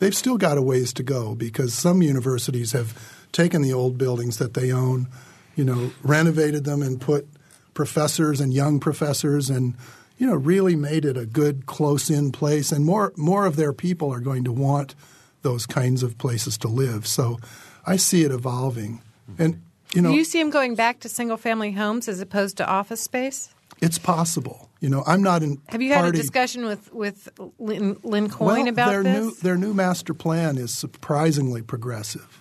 [0.00, 2.96] they've still got a ways to go because some universities have
[3.30, 5.08] taken the old buildings that they own,
[5.54, 7.28] you know, renovated them and put
[7.72, 9.74] professors and young professors and–
[10.18, 13.72] you know, really made it a good close in place, and more more of their
[13.72, 14.94] people are going to want
[15.42, 17.06] those kinds of places to live.
[17.06, 17.38] So
[17.86, 19.02] I see it evolving,
[19.38, 19.62] and
[19.94, 22.66] you know, Do you see them going back to single family homes as opposed to
[22.66, 23.54] office space.
[23.80, 24.68] it's possible.
[24.80, 25.60] You know, I'm not in.
[25.68, 29.16] Have you had party, a discussion with with Lynn, Lynn Coyne well, about their this?
[29.16, 32.40] new their new master plan is surprisingly progressive.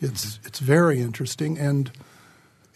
[0.00, 1.90] It's it's very interesting, and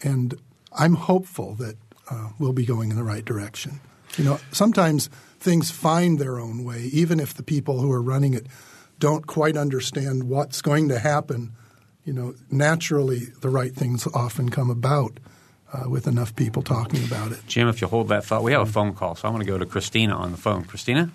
[0.01, 0.39] and
[0.73, 1.77] I'm hopeful that
[2.09, 3.79] uh, we'll be going in the right direction.
[4.17, 8.33] You know, sometimes things find their own way, even if the people who are running
[8.33, 8.47] it
[8.99, 11.51] don't quite understand what's going to happen.
[12.03, 15.19] You know, naturally, the right things often come about
[15.73, 17.39] uh, with enough people talking about it.
[17.47, 19.51] Jim, if you hold that thought, we have a phone call, so I'm going to
[19.51, 20.63] go to Christina on the phone.
[20.63, 21.11] Christina?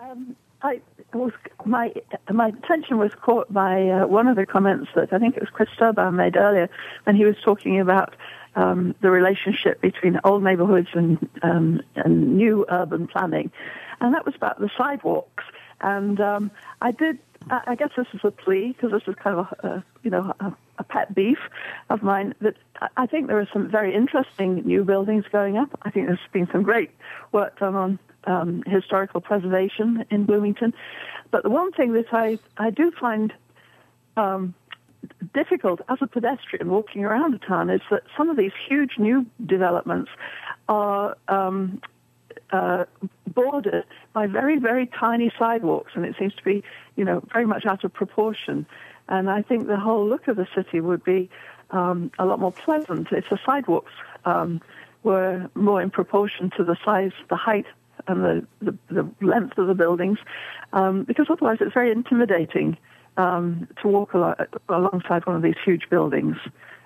[0.00, 0.80] Um, I
[1.12, 1.32] was
[1.64, 1.92] my
[2.32, 5.50] my attention was caught by uh, one of the comments that I think it was
[5.50, 6.70] Chris Sturbaum made earlier,
[7.04, 8.14] when he was talking about
[8.56, 13.50] um, the relationship between old neighborhoods and um, and new urban planning,
[14.00, 15.44] and that was about the sidewalks.
[15.80, 17.18] And um, I did.
[17.50, 20.32] I guess this is a plea because this is kind of a, a you know
[20.40, 21.38] a, a, pet beef
[21.90, 22.34] of mine.
[22.40, 22.56] That
[22.96, 25.78] I think there are some very interesting new buildings going up.
[25.82, 26.90] I think there's been some great
[27.32, 30.72] work done on um, historical preservation in Bloomington.
[31.30, 33.32] But the one thing that I I do find
[34.16, 34.54] um,
[35.32, 39.26] difficult as a pedestrian walking around the town is that some of these huge new
[39.44, 40.10] developments
[40.68, 41.80] are um,
[42.50, 42.84] uh,
[43.28, 46.62] bordered by very, very tiny sidewalks, and it seems to be,
[46.96, 48.66] you know, very much out of proportion.
[49.08, 51.28] And I think the whole look of the city would be
[51.70, 53.92] um, a lot more pleasant if the sidewalks
[54.24, 54.60] um,
[55.02, 57.66] were more in proportion to the size, the height,
[58.06, 60.18] and the, the, the length of the buildings,
[60.72, 62.76] um, because otherwise it's very intimidating
[63.16, 64.36] um, to walk al-
[64.68, 66.36] alongside one of these huge buildings,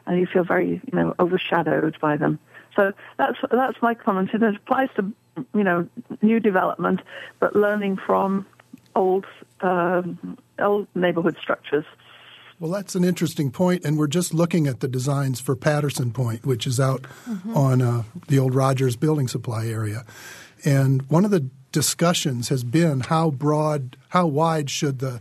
[0.06, 2.38] and you feel very, you know, overshadowed by them.
[2.76, 4.30] So that's that's my comment.
[4.32, 5.12] And it applies to
[5.54, 5.88] you know
[6.22, 7.00] new development,
[7.40, 8.46] but learning from
[8.94, 9.26] old
[9.60, 10.02] uh,
[10.58, 11.84] old neighborhood structures.
[12.60, 16.44] Well, that's an interesting point, and we're just looking at the designs for Patterson Point,
[16.44, 17.56] which is out mm-hmm.
[17.56, 20.04] on uh, the old Rogers Building Supply area.
[20.64, 25.20] And one of the discussions has been how broad, how wide should the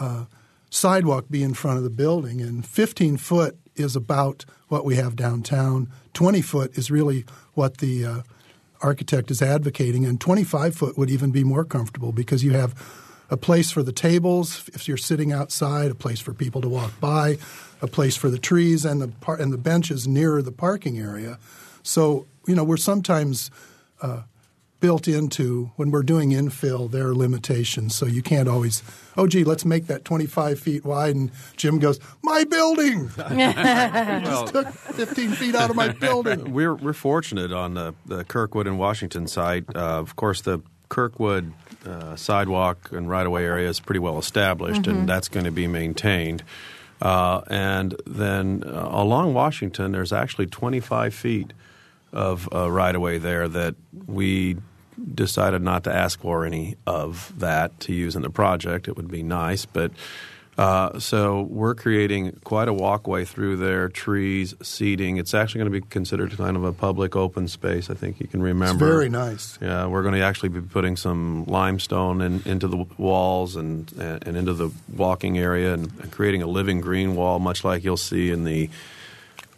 [0.00, 0.24] uh,
[0.72, 2.40] sidewalk be in front of the building?
[2.40, 5.90] And 15 foot is about what we have downtown.
[6.14, 8.22] 20 foot is really what the uh,
[8.80, 12.74] architect is advocating, and 25 foot would even be more comfortable because you have
[13.30, 16.92] a place for the tables if you're sitting outside, a place for people to walk
[17.00, 17.38] by,
[17.80, 21.38] a place for the trees and the par- and the benches nearer the parking area.
[21.82, 23.50] So you know we're sometimes
[24.02, 24.22] uh,
[24.82, 27.94] built into when we're doing infill there are limitations.
[27.94, 28.82] So you can't always
[29.16, 34.68] oh gee let's make that 25 feet wide and Jim goes my building well, took
[34.68, 36.52] 15 feet out of my building.
[36.58, 39.64] We're we're fortunate on the, the Kirkwood and Washington side.
[39.74, 41.52] Uh, of course the Kirkwood
[41.86, 44.98] uh, sidewalk and right of way area is pretty well established, mm-hmm.
[44.98, 46.42] and that's going to be maintained.
[47.00, 51.52] Uh, and then uh, along Washington, there's actually 25 feet
[52.12, 53.74] of uh, right of way there that
[54.06, 54.56] we
[55.14, 58.88] decided not to ask for any of that to use in the project.
[58.88, 59.92] It would be nice, but
[60.58, 65.16] uh, so we're creating quite a walkway through there, trees, seating.
[65.16, 67.88] It's actually going to be considered kind of a public open space.
[67.88, 68.84] I think you can remember.
[68.84, 69.58] It's very nice.
[69.62, 74.36] Yeah, we're going to actually be putting some limestone in, into the walls and and
[74.36, 78.30] into the walking area and, and creating a living green wall, much like you'll see
[78.30, 78.68] in the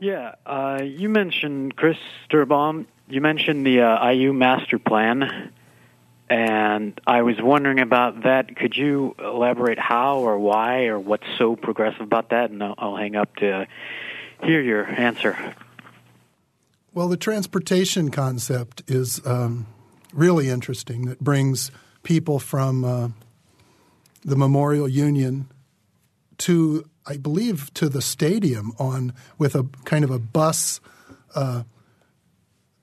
[0.00, 1.96] Yeah, uh, you mentioned, Chris
[2.28, 5.52] Sturbaum, you mentioned the uh, IU master plan,
[6.28, 8.56] and I was wondering about that.
[8.56, 12.50] Could you elaborate how or why or what's so progressive about that?
[12.50, 13.68] And I'll, I'll hang up to
[14.42, 15.54] hear your answer.
[16.94, 19.66] Well, the transportation concept is um,
[20.12, 21.06] really interesting.
[21.06, 21.72] That brings
[22.04, 23.08] people from uh,
[24.24, 25.48] the Memorial Union
[26.38, 30.80] to, I believe, to the stadium on with a kind of a bus
[31.34, 31.64] uh,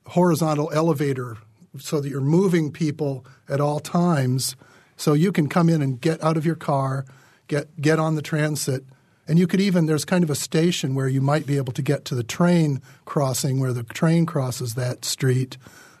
[0.08, 1.38] horizontal elevator,
[1.78, 4.56] so that you're moving people at all times.
[4.94, 7.06] So you can come in and get out of your car,
[7.48, 8.84] get get on the transit
[9.28, 11.82] and you could even, there's kind of a station where you might be able to
[11.82, 15.56] get to the train crossing where the train crosses that street,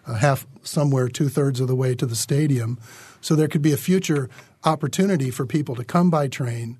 [0.06, 2.78] uh, half somewhere two thirds of the way to the stadium.
[3.20, 4.28] So there could be a future
[4.64, 6.78] opportunity for people to come by train,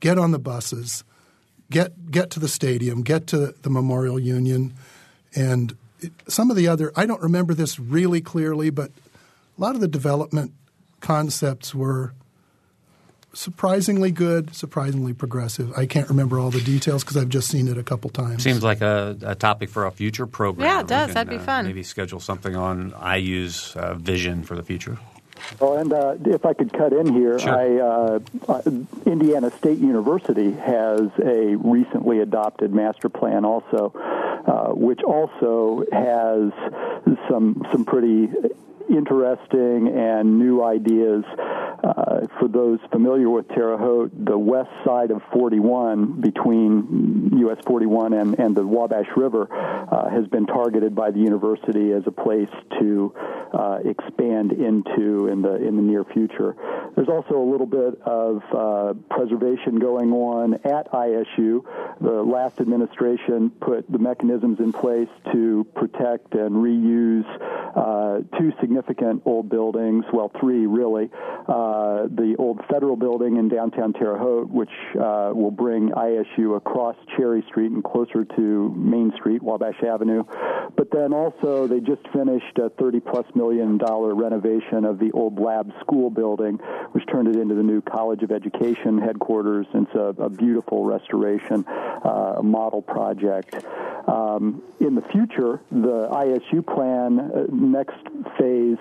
[0.00, 1.04] get on the buses,
[1.70, 4.74] get get to the stadium, get to the Memorial Union,
[5.34, 5.76] and
[6.28, 6.92] some of the other.
[6.96, 10.52] I don't remember this really clearly, but a lot of the development
[11.00, 12.14] concepts were
[13.38, 15.72] surprisingly good, surprisingly progressive.
[15.76, 18.42] I can't remember all the details because I've just seen it a couple times.
[18.42, 20.66] Seems like a, a topic for a future program.
[20.66, 21.06] Yeah, it does.
[21.06, 21.66] Can, That'd be uh, fun.
[21.66, 24.98] Maybe schedule something on IU's uh, vision for the future.
[25.60, 27.54] Well, and uh, if I could cut in here, Sure.
[27.54, 28.18] I, uh,
[28.48, 28.62] uh,
[29.06, 36.50] Indiana State University has a recently adopted master plan also, uh, which also has
[37.28, 38.28] some some pretty
[38.90, 41.24] interesting and new ideas.
[41.82, 48.14] Uh, for those familiar with Terre Haute, the west side of 41 between US 41
[48.14, 52.48] and, and the Wabash River uh, has been targeted by the university as a place
[52.80, 53.14] to
[53.52, 56.56] uh, expand into in the in the near future.
[56.96, 61.62] There's also a little bit of uh, preservation going on at ISU.
[62.00, 67.26] The last administration put the mechanisms in place to protect and reuse
[67.76, 71.10] uh, two significant old buildings, well, three really.
[71.46, 71.67] Uh,
[72.08, 77.44] the old federal building in downtown Terre Haute, which uh, will bring ISU across Cherry
[77.48, 80.24] Street and closer to Main Street, Wabash Avenue.
[80.76, 85.40] But then also, they just finished a 30 plus million dollar renovation of the old
[85.40, 86.58] lab school building,
[86.92, 89.66] which turned it into the new College of Education headquarters.
[89.74, 93.64] It's a, a beautiful restoration, uh, a model project.
[94.06, 97.98] Um, in the future, the ISU plan uh, next
[98.38, 98.78] phase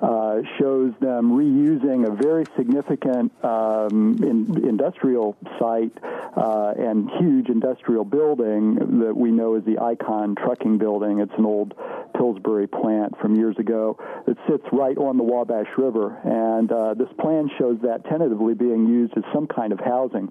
[0.00, 5.92] uh, shows them reusing a very significant um, in, industrial site
[6.36, 11.20] uh, and huge industrial building that we know as the Icon Trucking Building.
[11.20, 11.74] It's an old
[12.16, 17.08] Pillsbury plant from years ago that sits right on the Wabash River, and uh, this
[17.18, 20.28] plan shows that tentatively being used as some kind of housing.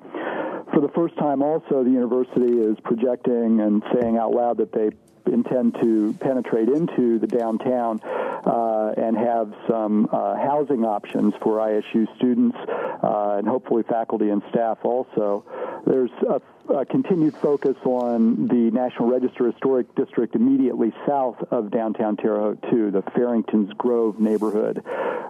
[0.73, 4.91] For the first time, also, the university is projecting and saying out loud that they
[5.27, 12.05] intend to penetrate into the downtown uh, and have some uh, housing options for ISU
[12.17, 15.45] students uh, and hopefully faculty and staff also.
[15.85, 22.15] There's a, a continued focus on the National Register Historic District immediately south of downtown
[22.15, 24.83] Terre Haute, too, the Farrington's Grove neighborhood,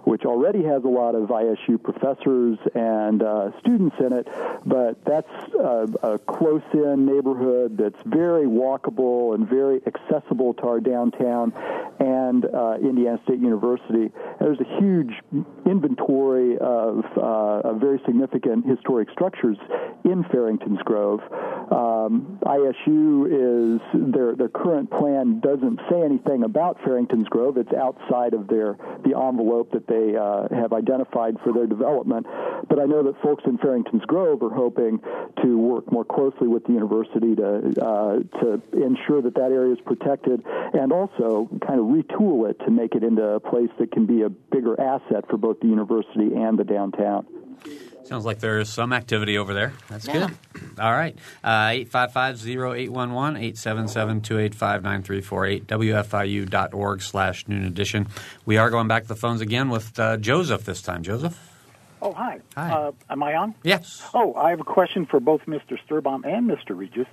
[0.04, 4.28] which already has a lot of ISU professors and uh, students in it,
[4.66, 11.52] but that's a, a close-in neighborhood that's very walkable and very accessible to our downtown
[12.00, 14.10] and uh, Indiana State University.
[14.38, 15.12] There's a huge
[15.66, 19.56] inventory of, uh, of very significant historic structures
[20.04, 21.20] in Farrington's Grove.
[21.30, 23.80] Um, ISU is
[24.12, 27.56] their their current plan doesn't say anything about Farrington's Grove.
[27.56, 32.26] It's outside of their the envelope that they uh, have identified for their development.
[32.68, 35.00] But I know that folks in Farrington's Grove are hoping
[35.42, 39.80] to work more closely with the university to uh, to ensure that that area is
[39.84, 40.42] protected
[40.74, 44.22] and also kind of retool it to make it into a place that can be
[44.22, 47.26] a bigger asset for both the university and the downtown.
[48.04, 49.72] Sounds like there is some activity over there.
[49.88, 50.30] That's good.
[50.78, 51.16] All right.
[51.44, 58.08] Uh, 855-0811, 877-285-9348, WFIU.org slash noon edition.
[58.44, 61.02] We are going back to the phones again with uh, Joseph this time.
[61.02, 61.38] Joseph?
[62.02, 62.40] Oh, hi.
[62.56, 62.72] Hi.
[62.72, 63.54] Uh, am I on?
[63.62, 64.02] Yes.
[64.14, 65.78] Oh, I have a question for both Mr.
[65.86, 66.76] Sturbaum and Mr.
[66.76, 67.06] Regis.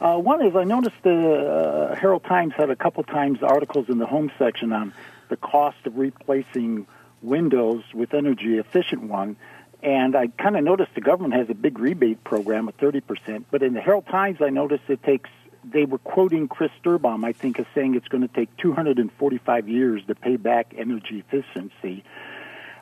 [0.00, 3.98] Uh, one is I noticed the uh, Herald Times had a couple times articles in
[3.98, 4.94] the home section on
[5.28, 6.86] the cost of replacing
[7.22, 9.36] windows with energy efficient one.
[9.82, 13.44] And I kind of noticed the government has a big rebate program of 30%.
[13.50, 15.30] But in the Herald Times, I noticed it takes,
[15.64, 20.02] they were quoting Chris Sturbaum, I think, as saying it's going to take 245 years
[20.06, 22.04] to pay back energy efficiency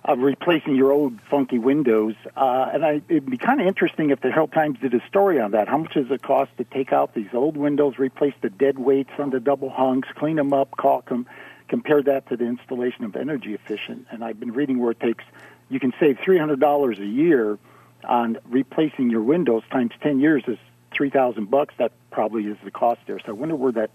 [0.04, 2.14] of replacing your old funky windows.
[2.36, 5.40] Uh, and I, it'd be kind of interesting if the Herald Times did a story
[5.40, 5.68] on that.
[5.68, 9.10] How much does it cost to take out these old windows, replace the dead weights
[9.18, 11.26] on the double hungs, clean them up, caulk them,
[11.68, 14.06] compare that to the installation of energy efficient?
[14.10, 15.24] And I've been reading where it takes,
[15.68, 17.58] you can save $300 a year
[18.04, 20.58] on replacing your windows times 10 years is
[20.92, 21.74] 3000 bucks.
[21.78, 23.18] That probably is the cost there.
[23.18, 23.90] So I wonder where that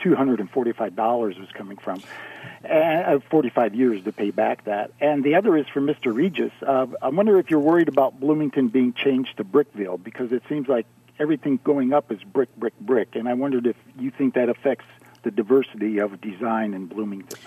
[0.00, 2.02] $245 was coming from.
[2.64, 4.90] And uh, 45 years to pay back that.
[5.00, 6.14] And the other is for Mr.
[6.14, 6.52] Regis.
[6.66, 10.68] Uh, I wonder if you're worried about Bloomington being changed to Brickville because it seems
[10.68, 10.86] like
[11.18, 13.14] everything going up is brick, brick, brick.
[13.14, 14.84] And I wondered if you think that affects
[15.22, 17.38] the diversity of design in Bloomington.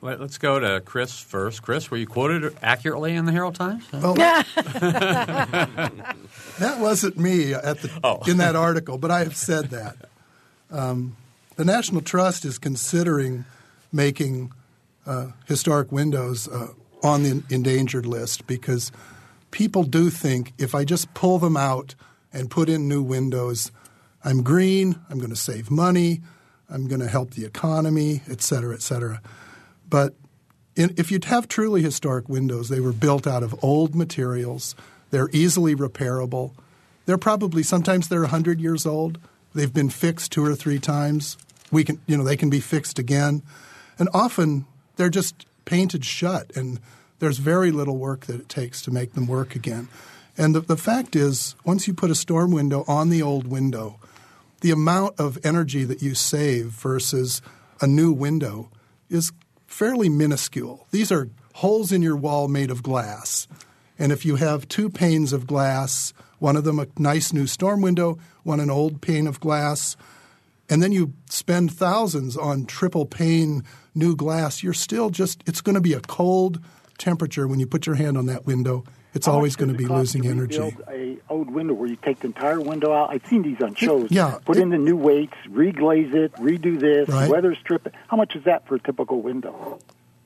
[0.00, 1.62] Well, let's go to Chris first.
[1.62, 3.84] Chris, were you quoted accurately in the Herald Times?
[3.92, 4.14] Well,
[6.58, 8.20] that wasn't me at the, Oh.
[8.26, 9.96] in that article, but I have said that.
[10.70, 11.16] Um,
[11.56, 13.44] the National Trust is considering
[13.92, 14.52] making
[15.06, 16.68] uh, historic windows uh,
[17.02, 18.90] on the endangered list because
[19.50, 21.94] people do think if I just pull them out
[22.32, 23.70] and put in new windows,
[24.24, 26.20] I'm green, I'm going to save money,
[26.68, 29.20] I'm going to help the economy, et cetera, et cetera.
[29.88, 30.14] But
[30.74, 34.74] in, if you have truly historic windows, they were built out of old materials.
[35.10, 36.52] They're easily repairable.
[37.06, 39.18] They're probably sometimes they're 100 years old.
[39.54, 41.38] They've been fixed two or three times.
[41.70, 43.42] We can, you know, they can be fixed again,
[43.98, 46.78] and often they're just painted shut, and
[47.18, 49.88] there's very little work that it takes to make them work again.
[50.36, 53.98] And the, the fact is, once you put a storm window on the old window,
[54.60, 57.42] the amount of energy that you save versus
[57.80, 58.70] a new window
[59.08, 59.32] is
[59.66, 60.86] fairly minuscule.
[60.90, 63.48] These are holes in your wall made of glass.
[63.98, 67.80] And if you have two panes of glass, one of them a nice new storm
[67.80, 69.96] window, one an old pane of glass,
[70.68, 73.62] and then you spend thousands on triple pane
[73.94, 76.60] new glass, you're still just, it's going to be a cold
[76.98, 78.84] temperature when you put your hand on that window.
[79.16, 80.76] It's How always going to be losing to energy.
[80.90, 83.08] A old window where you take the entire window out.
[83.10, 84.10] I've seen these on shows.
[84.10, 87.30] yeah, Put it- in the new weights, reglaze it, redo this, Right.
[87.30, 87.94] weather strip it.
[88.08, 89.78] How much is that for a typical window?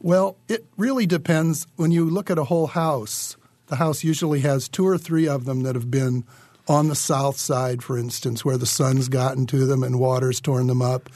[0.03, 1.69] Well, it really depends.
[1.77, 3.37] When you look at a whole house,
[3.69, 6.25] the house usually has two or three of them that have been
[6.67, 10.67] on the south side, for instance, where the sun's gotten to them and water's torn
[10.67, 11.09] them up.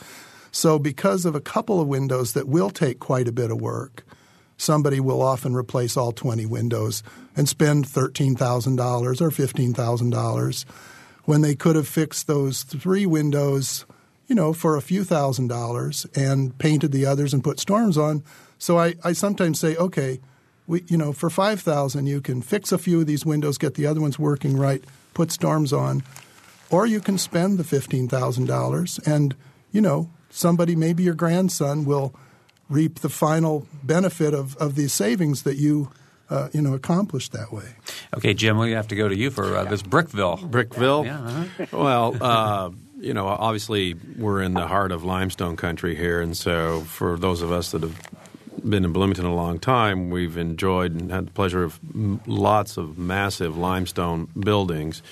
[0.52, 4.04] So, because of a couple of windows that will take quite a bit of work,
[4.64, 7.02] somebody will often replace all 20 windows
[7.36, 10.64] and spend $13,000 or $15,000
[11.24, 13.84] when they could have fixed those three windows,
[14.26, 18.22] you know, for a few thousand dollars and painted the others and put storms on.
[18.58, 20.20] So I, I sometimes say, okay,
[20.66, 23.86] we, you know, for 5000 you can fix a few of these windows, get the
[23.86, 26.02] other ones working right, put storms on,
[26.70, 29.34] or you can spend the $15,000 and,
[29.72, 32.14] you know, somebody, maybe your grandson will
[32.74, 35.90] reap the final benefit of, of these savings that you,
[36.28, 37.76] uh, you know, accomplished that way.
[38.16, 40.38] Okay, Jim, we have to go to you for uh, this Brickville.
[40.50, 41.04] Brickville?
[41.04, 41.66] Yeah, uh-huh.
[41.72, 46.80] Well, uh, you know, obviously we're in the heart of limestone country here, and so
[46.82, 48.00] for those of us that have
[48.68, 52.78] been in Bloomington a long time, we've enjoyed and had the pleasure of m- lots
[52.78, 55.02] of massive limestone buildings,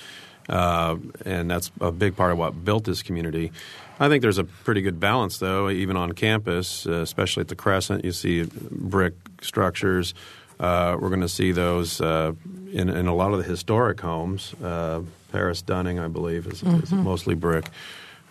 [0.49, 3.51] uh, and that's a big part of what built this community.
[3.99, 7.55] I think there's a pretty good balance, though, even on campus, uh, especially at the
[7.55, 8.03] Crescent.
[8.03, 10.13] You see brick structures.
[10.59, 12.33] Uh, we're going to see those uh,
[12.71, 14.53] in, in a lot of the historic homes.
[14.63, 17.65] Uh, Paris Dunning, I believe, is, is mostly brick.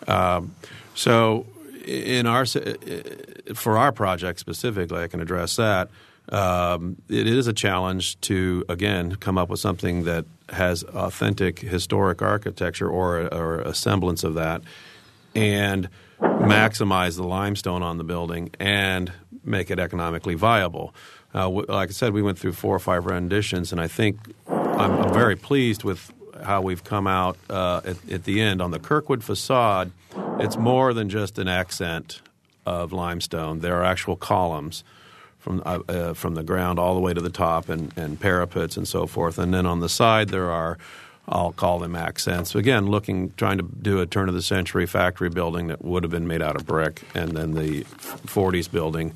[0.07, 0.55] Um,
[0.95, 1.45] so,
[1.85, 5.89] in our for our project specifically, I can address that.
[6.29, 12.21] Um, it is a challenge to again come up with something that has authentic historic
[12.21, 14.61] architecture or a, or a semblance of that,
[15.35, 15.89] and
[16.21, 19.11] maximize the limestone on the building and
[19.43, 20.93] make it economically viable.
[21.33, 24.17] Uh, like I said, we went through four or five renditions, and I think
[24.47, 26.13] I'm, I'm very pleased with
[26.43, 28.61] how we've come out uh, at, at the end.
[28.61, 29.91] On the Kirkwood facade,
[30.39, 32.21] it's more than just an accent
[32.65, 33.59] of limestone.
[33.59, 34.83] There are actual columns
[35.43, 38.77] from uh, uh, from the ground all the way to the top, and, and parapets
[38.77, 39.37] and so forth.
[39.37, 40.77] And then on the side, there are
[41.27, 42.55] I'll call them accents.
[42.55, 46.11] Again, looking, trying to do a turn of the century factory building that would have
[46.11, 49.13] been made out of brick, and then the 40s building.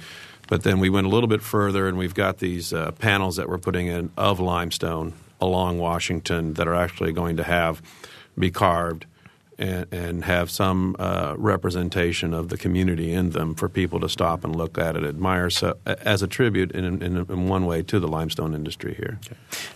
[0.47, 3.49] But then we went a little bit further, and we've got these uh, panels that
[3.49, 7.81] we're putting in of limestone along Washington that are actually going to have
[8.39, 9.05] be carved
[9.57, 14.43] and, and have some uh, representation of the community in them for people to stop
[14.43, 17.99] and look at it, admire, so, as a tribute in, in, in one way to
[17.99, 19.19] the limestone industry here.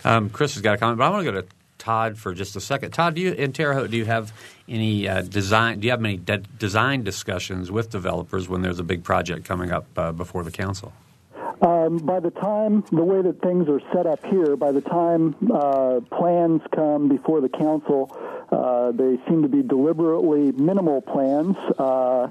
[0.04, 1.46] Um, Chris has got a comment, but I want to go to
[1.78, 2.92] Todd for just a second.
[2.92, 4.32] Todd, do you in Terre Haute do you have
[4.68, 5.80] any uh, design?
[5.80, 9.72] Do you have any de- design discussions with developers when there's a big project coming
[9.72, 10.92] up uh, before the council?
[11.60, 15.34] Um, by the time the way that things are set up here, by the time
[15.52, 18.16] uh, plans come before the council,
[18.52, 22.28] uh, they seem to be deliberately minimal plans, uh,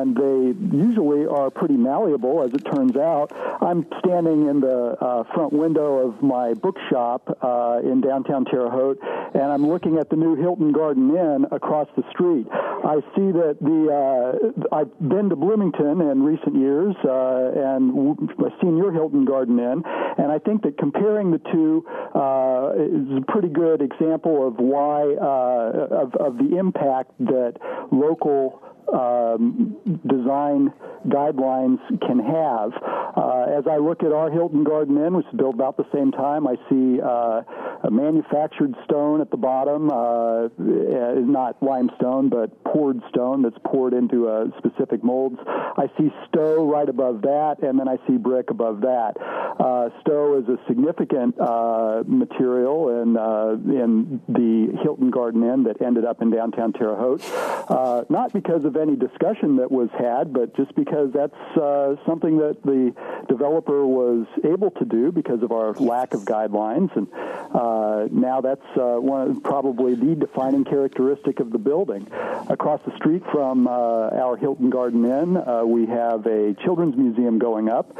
[0.00, 3.32] and they usually are pretty malleable, as it turns out.
[3.60, 9.00] I'm standing in the uh, front window of my bookshop uh, in downtown Terre Haute,
[9.34, 12.46] and I'm looking at the new Hilton Garden Inn across the street.
[12.52, 18.52] I see that the uh, I've been to Bloomington in recent years, uh, and I've
[18.60, 19.82] seen your Hilton Garden Inn,
[20.18, 21.84] and I think that comparing the two
[22.14, 27.54] uh, is a pretty good example of why uh, of, of the impact that
[27.90, 28.62] local
[28.92, 29.76] um,
[30.06, 30.72] design
[31.06, 32.72] guidelines can have.
[33.16, 36.12] Uh, as I look at our Hilton Garden Inn, which is built about the same
[36.12, 37.42] time, I see uh,
[37.82, 44.28] a manufactured stone at the bottom, uh, not limestone, but poured stone that's poured into
[44.28, 45.38] a specific molds.
[45.46, 49.14] I see Sto right above that, and then I see brick above that.
[49.58, 55.80] Uh, Sto is a significant uh, material in, uh, in the Hilton Garden Inn that
[55.82, 57.22] ended up in downtown Terre Haute,
[57.68, 62.38] uh, not because of any discussion that was had, but just because that's uh, something
[62.38, 62.94] that the
[63.28, 67.06] developer was able to do because of our lack of guidelines, and
[67.54, 72.06] uh, now that's uh, one probably the defining characteristic of the building.
[72.48, 77.38] Across the street from uh, our Hilton Garden Inn, uh, we have a children's museum
[77.38, 77.94] going up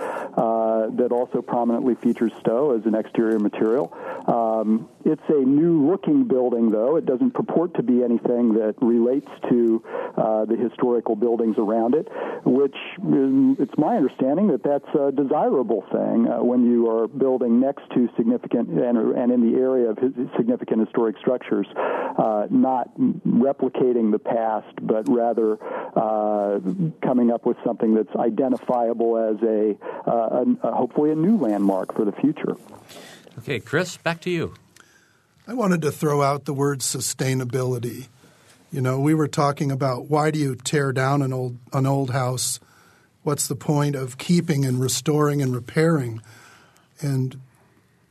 [0.88, 3.94] that also prominently features Sto as an exterior material.
[4.26, 6.96] Um, it's a new looking building, though.
[6.96, 9.82] It doesn't purport to be anything that relates to
[10.16, 12.08] uh, the historical buildings around it,
[12.44, 17.60] which um, it's my understanding that that's a desirable thing uh, when you are building
[17.60, 19.98] next to significant and, and in the area of
[20.36, 25.58] significant historic structures, uh, not replicating the past, but rather
[25.96, 26.58] uh,
[27.02, 31.94] coming up with something that's identifiable as a, uh, a, a hopefully a new landmark
[31.94, 32.56] for the future.
[33.38, 34.54] Okay, Chris, back to you.
[35.46, 38.08] I wanted to throw out the word sustainability.
[38.70, 42.10] You know, we were talking about why do you tear down an old an old
[42.10, 42.60] house?
[43.22, 46.20] What's the point of keeping and restoring and repairing?
[47.00, 47.40] And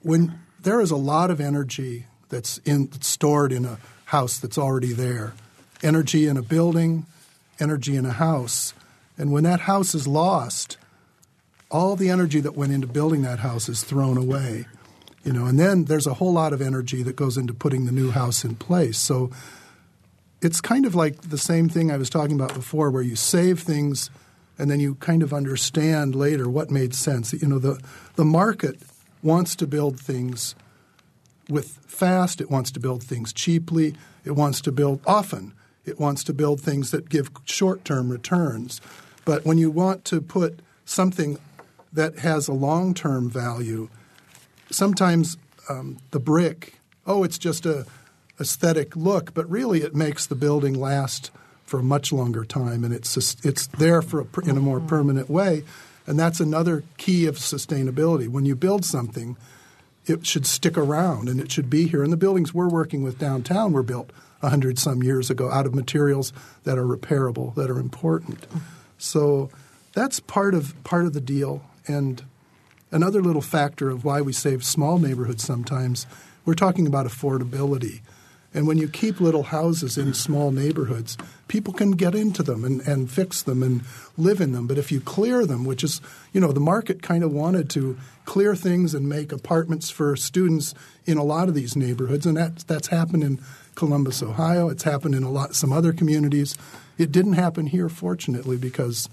[0.02, 4.94] when there is a lot of energy that's in stored in a house that's already
[4.94, 5.34] there.
[5.84, 7.06] Energy in a building,
[7.60, 8.74] energy in a house.
[9.18, 10.78] And when that house is lost,
[11.70, 14.66] all the energy that went into building that house is thrown away
[15.24, 17.92] you know and then there's a whole lot of energy that goes into putting the
[17.92, 19.30] new house in place so
[20.42, 23.62] it's kind of like the same thing i was talking about before where you save
[23.62, 24.10] things
[24.58, 27.34] and then you kind of understand later what made sense.
[27.34, 27.82] You know the
[28.16, 28.80] the market
[29.22, 30.56] wants to build things
[31.50, 35.54] with fast it wants to build things cheaply it wants to build often
[35.86, 38.82] it wants to build things that give short-term returns.
[39.24, 41.38] But when you want to put something
[41.94, 43.90] that has a long-term value
[44.70, 45.38] sometimes
[45.70, 47.86] um, the brick, oh, it's just a
[48.40, 51.32] aesthetic look, but really it makes the building last
[51.66, 54.78] for a much longer time, and it's just, it's there for a, in a more
[54.78, 54.88] mm-hmm.
[54.88, 55.64] permanent way,
[56.06, 58.28] and that's another key of sustainability.
[58.28, 59.36] When you build something,
[60.06, 62.02] it should stick around and it should be here.
[62.02, 64.12] And the buildings we're working with downtown were built
[64.42, 66.32] a hundred some years ago out of materials
[66.64, 68.42] that are repairable, that are important.
[68.42, 68.60] Mm-hmm.
[68.98, 69.50] So
[69.94, 72.24] that's part of part of the deal, and
[72.92, 76.08] another little factor of why we save small neighborhoods sometimes,
[76.46, 78.00] we're talking about affordability.
[78.58, 81.16] And when you keep little houses in small neighborhoods,
[81.48, 83.84] people can get into them and, and fix them and
[84.18, 84.66] live in them.
[84.66, 86.02] But if you clear them, which is,
[86.34, 90.74] you know, the market kind of wanted to clear things and make apartments for students
[91.06, 93.40] in a lot of these neighborhoods, and that, that's happened in
[93.76, 94.70] Columbus, Ohio.
[94.70, 96.58] It's happened in a lot some other communities.
[96.98, 99.08] It didn't happen here, fortunately, because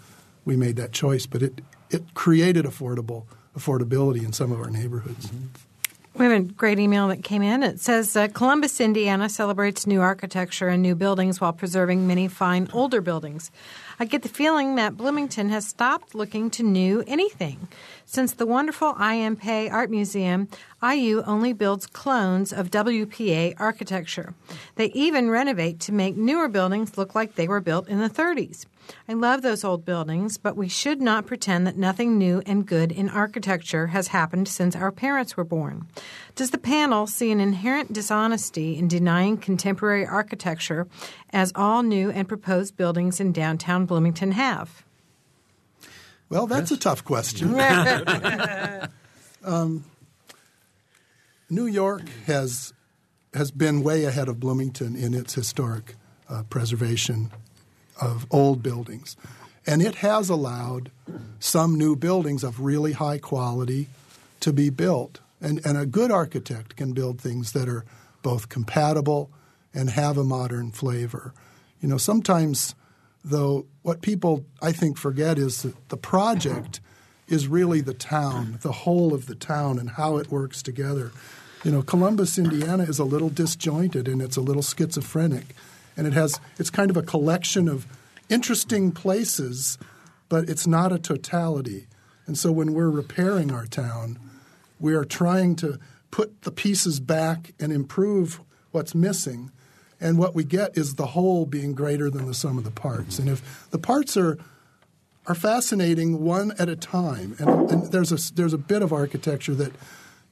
[0.46, 1.26] we made that choice.
[1.26, 3.24] But it it created affordable
[3.54, 5.26] affordability in some of our neighborhoods.
[5.26, 5.73] Mm-hmm.
[6.16, 7.64] We have a great email that came in.
[7.64, 12.68] It says uh, Columbus, Indiana celebrates new architecture and new buildings while preserving many fine
[12.72, 13.50] older buildings.
[13.98, 17.68] I get the feeling that Bloomington has stopped looking to new anything.
[18.04, 19.38] Since the wonderful I.M.
[19.44, 20.48] Art Museum,
[20.82, 24.34] IU only builds clones of WPA architecture.
[24.74, 28.66] They even renovate to make newer buildings look like they were built in the 30s.
[29.08, 32.92] I love those old buildings, but we should not pretend that nothing new and good
[32.92, 35.86] in architecture has happened since our parents were born.
[36.34, 40.88] Does the panel see an inherent dishonesty in denying contemporary architecture
[41.30, 44.84] as all new and proposed buildings in downtown Bloomington have?
[46.28, 47.54] Well, that's a tough question.
[49.44, 49.84] um,
[51.48, 52.72] New York has
[53.34, 55.96] has been way ahead of Bloomington in its historic
[56.28, 57.30] uh, preservation
[58.00, 59.16] of old buildings.
[59.66, 60.90] And it has allowed
[61.40, 63.88] some new buildings of really high quality
[64.40, 65.20] to be built.
[65.44, 67.84] And, and a good architect can build things that are
[68.22, 69.30] both compatible
[69.74, 71.34] and have a modern flavor.
[71.82, 72.74] You know, sometimes,
[73.22, 76.80] though, what people I think forget is that the project
[77.28, 81.12] is really the town, the whole of the town, and how it works together.
[81.62, 85.54] You know, Columbus, Indiana is a little disjointed and it's a little schizophrenic
[85.94, 87.86] and it has it's kind of a collection of
[88.30, 89.76] interesting places,
[90.30, 91.86] but it's not a totality.
[92.26, 94.18] And so when we're repairing our town,
[94.78, 95.78] we are trying to
[96.10, 99.50] put the pieces back and improve what's missing.
[100.00, 103.18] And what we get is the whole being greater than the sum of the parts.
[103.18, 104.38] And if the parts are
[105.26, 109.54] are fascinating one at a time, and, and there's a there's a bit of architecture
[109.54, 109.72] that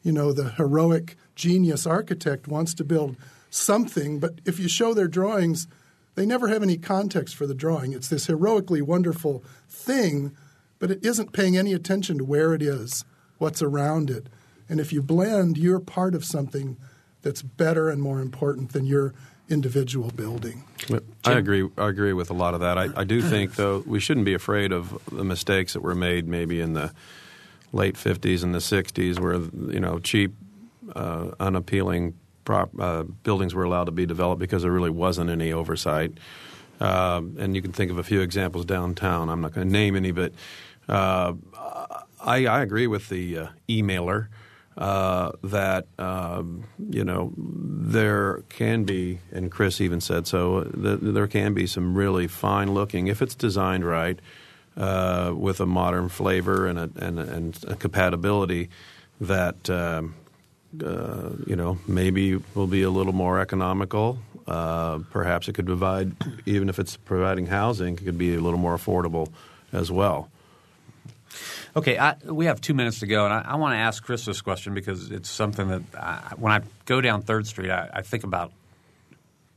[0.02, 3.16] you know the heroic genius architect wants to build
[3.48, 5.66] something, but if you show their drawings,
[6.14, 7.92] they never have any context for the drawing.
[7.92, 10.36] It's this heroically wonderful thing,
[10.78, 13.04] but it isn't paying any attention to where it is,
[13.42, 14.28] what's around it.
[14.68, 16.78] And if you blend, you're part of something
[17.22, 19.12] that's better and more important than your
[19.48, 20.64] individual building.
[21.24, 21.68] I agree.
[21.76, 22.78] I agree with a lot of that.
[22.78, 26.28] I, I do think, though, we shouldn't be afraid of the mistakes that were made,
[26.28, 26.92] maybe in the
[27.72, 29.34] late '50s and the '60s, where
[29.72, 30.34] you know cheap,
[30.94, 32.14] uh, unappealing
[32.44, 36.12] prop, uh, buildings were allowed to be developed because there really wasn't any oversight.
[36.80, 39.28] Um, and you can think of a few examples downtown.
[39.28, 40.32] I'm not going to name any, but
[40.88, 41.34] uh,
[42.22, 44.28] I, I, agree with the uh, emailer
[44.76, 50.62] uh, that um, you know there can be, and Chris even said so.
[50.64, 54.18] There can be some really fine looking if it's designed right
[54.76, 58.70] uh, with a modern flavor and a, and, and a compatibility
[59.20, 59.68] that.
[59.68, 60.14] Um,
[60.82, 64.18] uh, you know, maybe will be a little more economical.
[64.46, 66.12] Uh, perhaps it could provide,
[66.46, 69.30] even if it's providing housing, it could be a little more affordable
[69.70, 70.30] as well.
[71.76, 74.24] Okay, I, we have two minutes to go, and I, I want to ask Chris
[74.24, 78.02] this question because it's something that I, when I go down Third Street, I, I,
[78.02, 78.52] think about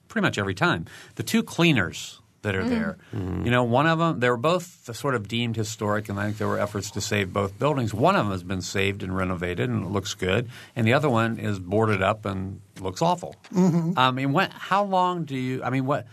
[0.08, 0.86] pretty much every time.
[1.16, 2.70] The two cleaners that are mm.
[2.70, 3.44] there, mm.
[3.44, 6.38] you know, one of them they were both sort of deemed historic, and I think
[6.38, 7.94] there were efforts to save both buildings.
[7.94, 11.10] One of them has been saved and renovated, and it looks good, and the other
[11.10, 13.36] one is boarded up and looks awful.
[13.54, 13.98] Mm-hmm.
[13.98, 15.64] I mean, when, how long do you?
[15.64, 16.08] I mean, what?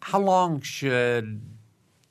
[0.00, 1.40] How long should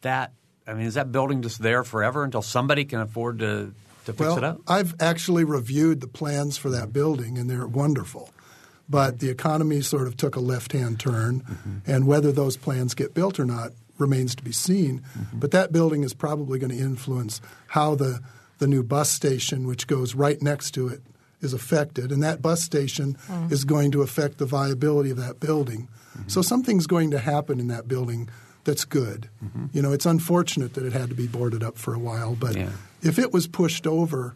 [0.01, 0.33] that
[0.67, 3.73] I mean, is that building just there forever until somebody can afford to,
[4.05, 4.61] to fix well, it up?
[4.67, 8.29] I've actually reviewed the plans for that building, and they're wonderful.
[8.89, 11.91] But the economy sort of took a left hand turn, mm-hmm.
[11.91, 15.01] and whether those plans get built or not remains to be seen.
[15.17, 15.39] Mm-hmm.
[15.39, 18.19] But that building is probably going to influence how the,
[18.59, 21.01] the new bus station, which goes right next to it,
[21.41, 22.11] is affected.
[22.11, 23.53] And that bus station mm-hmm.
[23.53, 25.87] is going to affect the viability of that building.
[26.17, 26.29] Mm-hmm.
[26.29, 28.29] So something's going to happen in that building
[28.67, 29.29] that's good.
[29.43, 29.67] Mm-hmm.
[29.71, 32.55] You know, it's unfortunate that it had to be boarded up for a while, but
[32.55, 32.69] yeah.
[33.01, 34.35] if it was pushed over,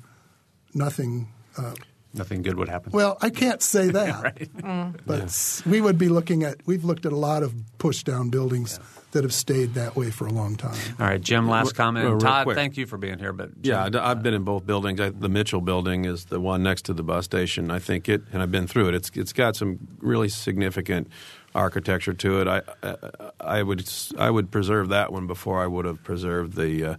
[0.74, 1.28] nothing.
[1.58, 1.76] Uh,
[2.14, 2.92] Nothing good would happen.
[2.92, 4.50] Well, I can't say that, right.
[4.58, 5.00] mm.
[5.06, 5.72] but yeah.
[5.72, 6.66] we would be looking at.
[6.66, 9.01] We've looked at a lot of push down buildings yeah.
[9.12, 10.78] That have stayed that way for a long time.
[11.00, 11.48] All right, Jim.
[11.48, 12.08] Last comment.
[12.08, 12.56] Well, Todd, quick.
[12.56, 13.34] thank you for being here.
[13.34, 15.00] But Jim, yeah, I've been in both buildings.
[15.00, 17.72] I, the Mitchell building is the one next to the bus station.
[17.72, 18.96] I think it, and I've been through it.
[18.96, 21.08] It's it's got some really significant
[21.54, 22.48] architecture to it.
[22.48, 22.96] I, I,
[23.40, 26.96] I would I would preserve that one before I would have preserved the uh,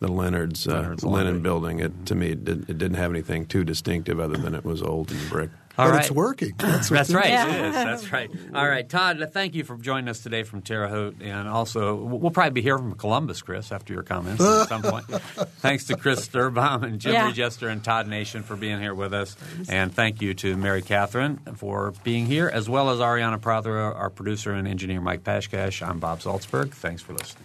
[0.00, 1.80] the Leonard's, uh, Leonard's linen building.
[1.80, 4.82] It to me it, did, it didn't have anything too distinctive other than it was
[4.82, 5.50] old and brick.
[5.78, 6.00] All but right.
[6.00, 6.54] it's working.
[6.58, 7.28] That's, That's right.
[7.28, 7.46] Yeah.
[7.46, 7.74] It is.
[7.74, 8.30] That's right.
[8.52, 9.22] All right, Todd.
[9.22, 12.62] Uh, thank you for joining us today from Terre Haute, and also we'll probably be
[12.62, 15.04] here from Columbus, Chris, after your comments at some point.
[15.60, 17.30] Thanks to Chris Sturbaum and Jim yeah.
[17.30, 19.36] Regester and Todd Nation for being here with us,
[19.68, 24.10] and thank you to Mary Catherine for being here, as well as Ariana Prothero, our
[24.10, 25.86] producer and engineer Mike Pashkash.
[25.86, 26.72] I'm Bob Zaltsberg.
[26.72, 27.44] Thanks for listening.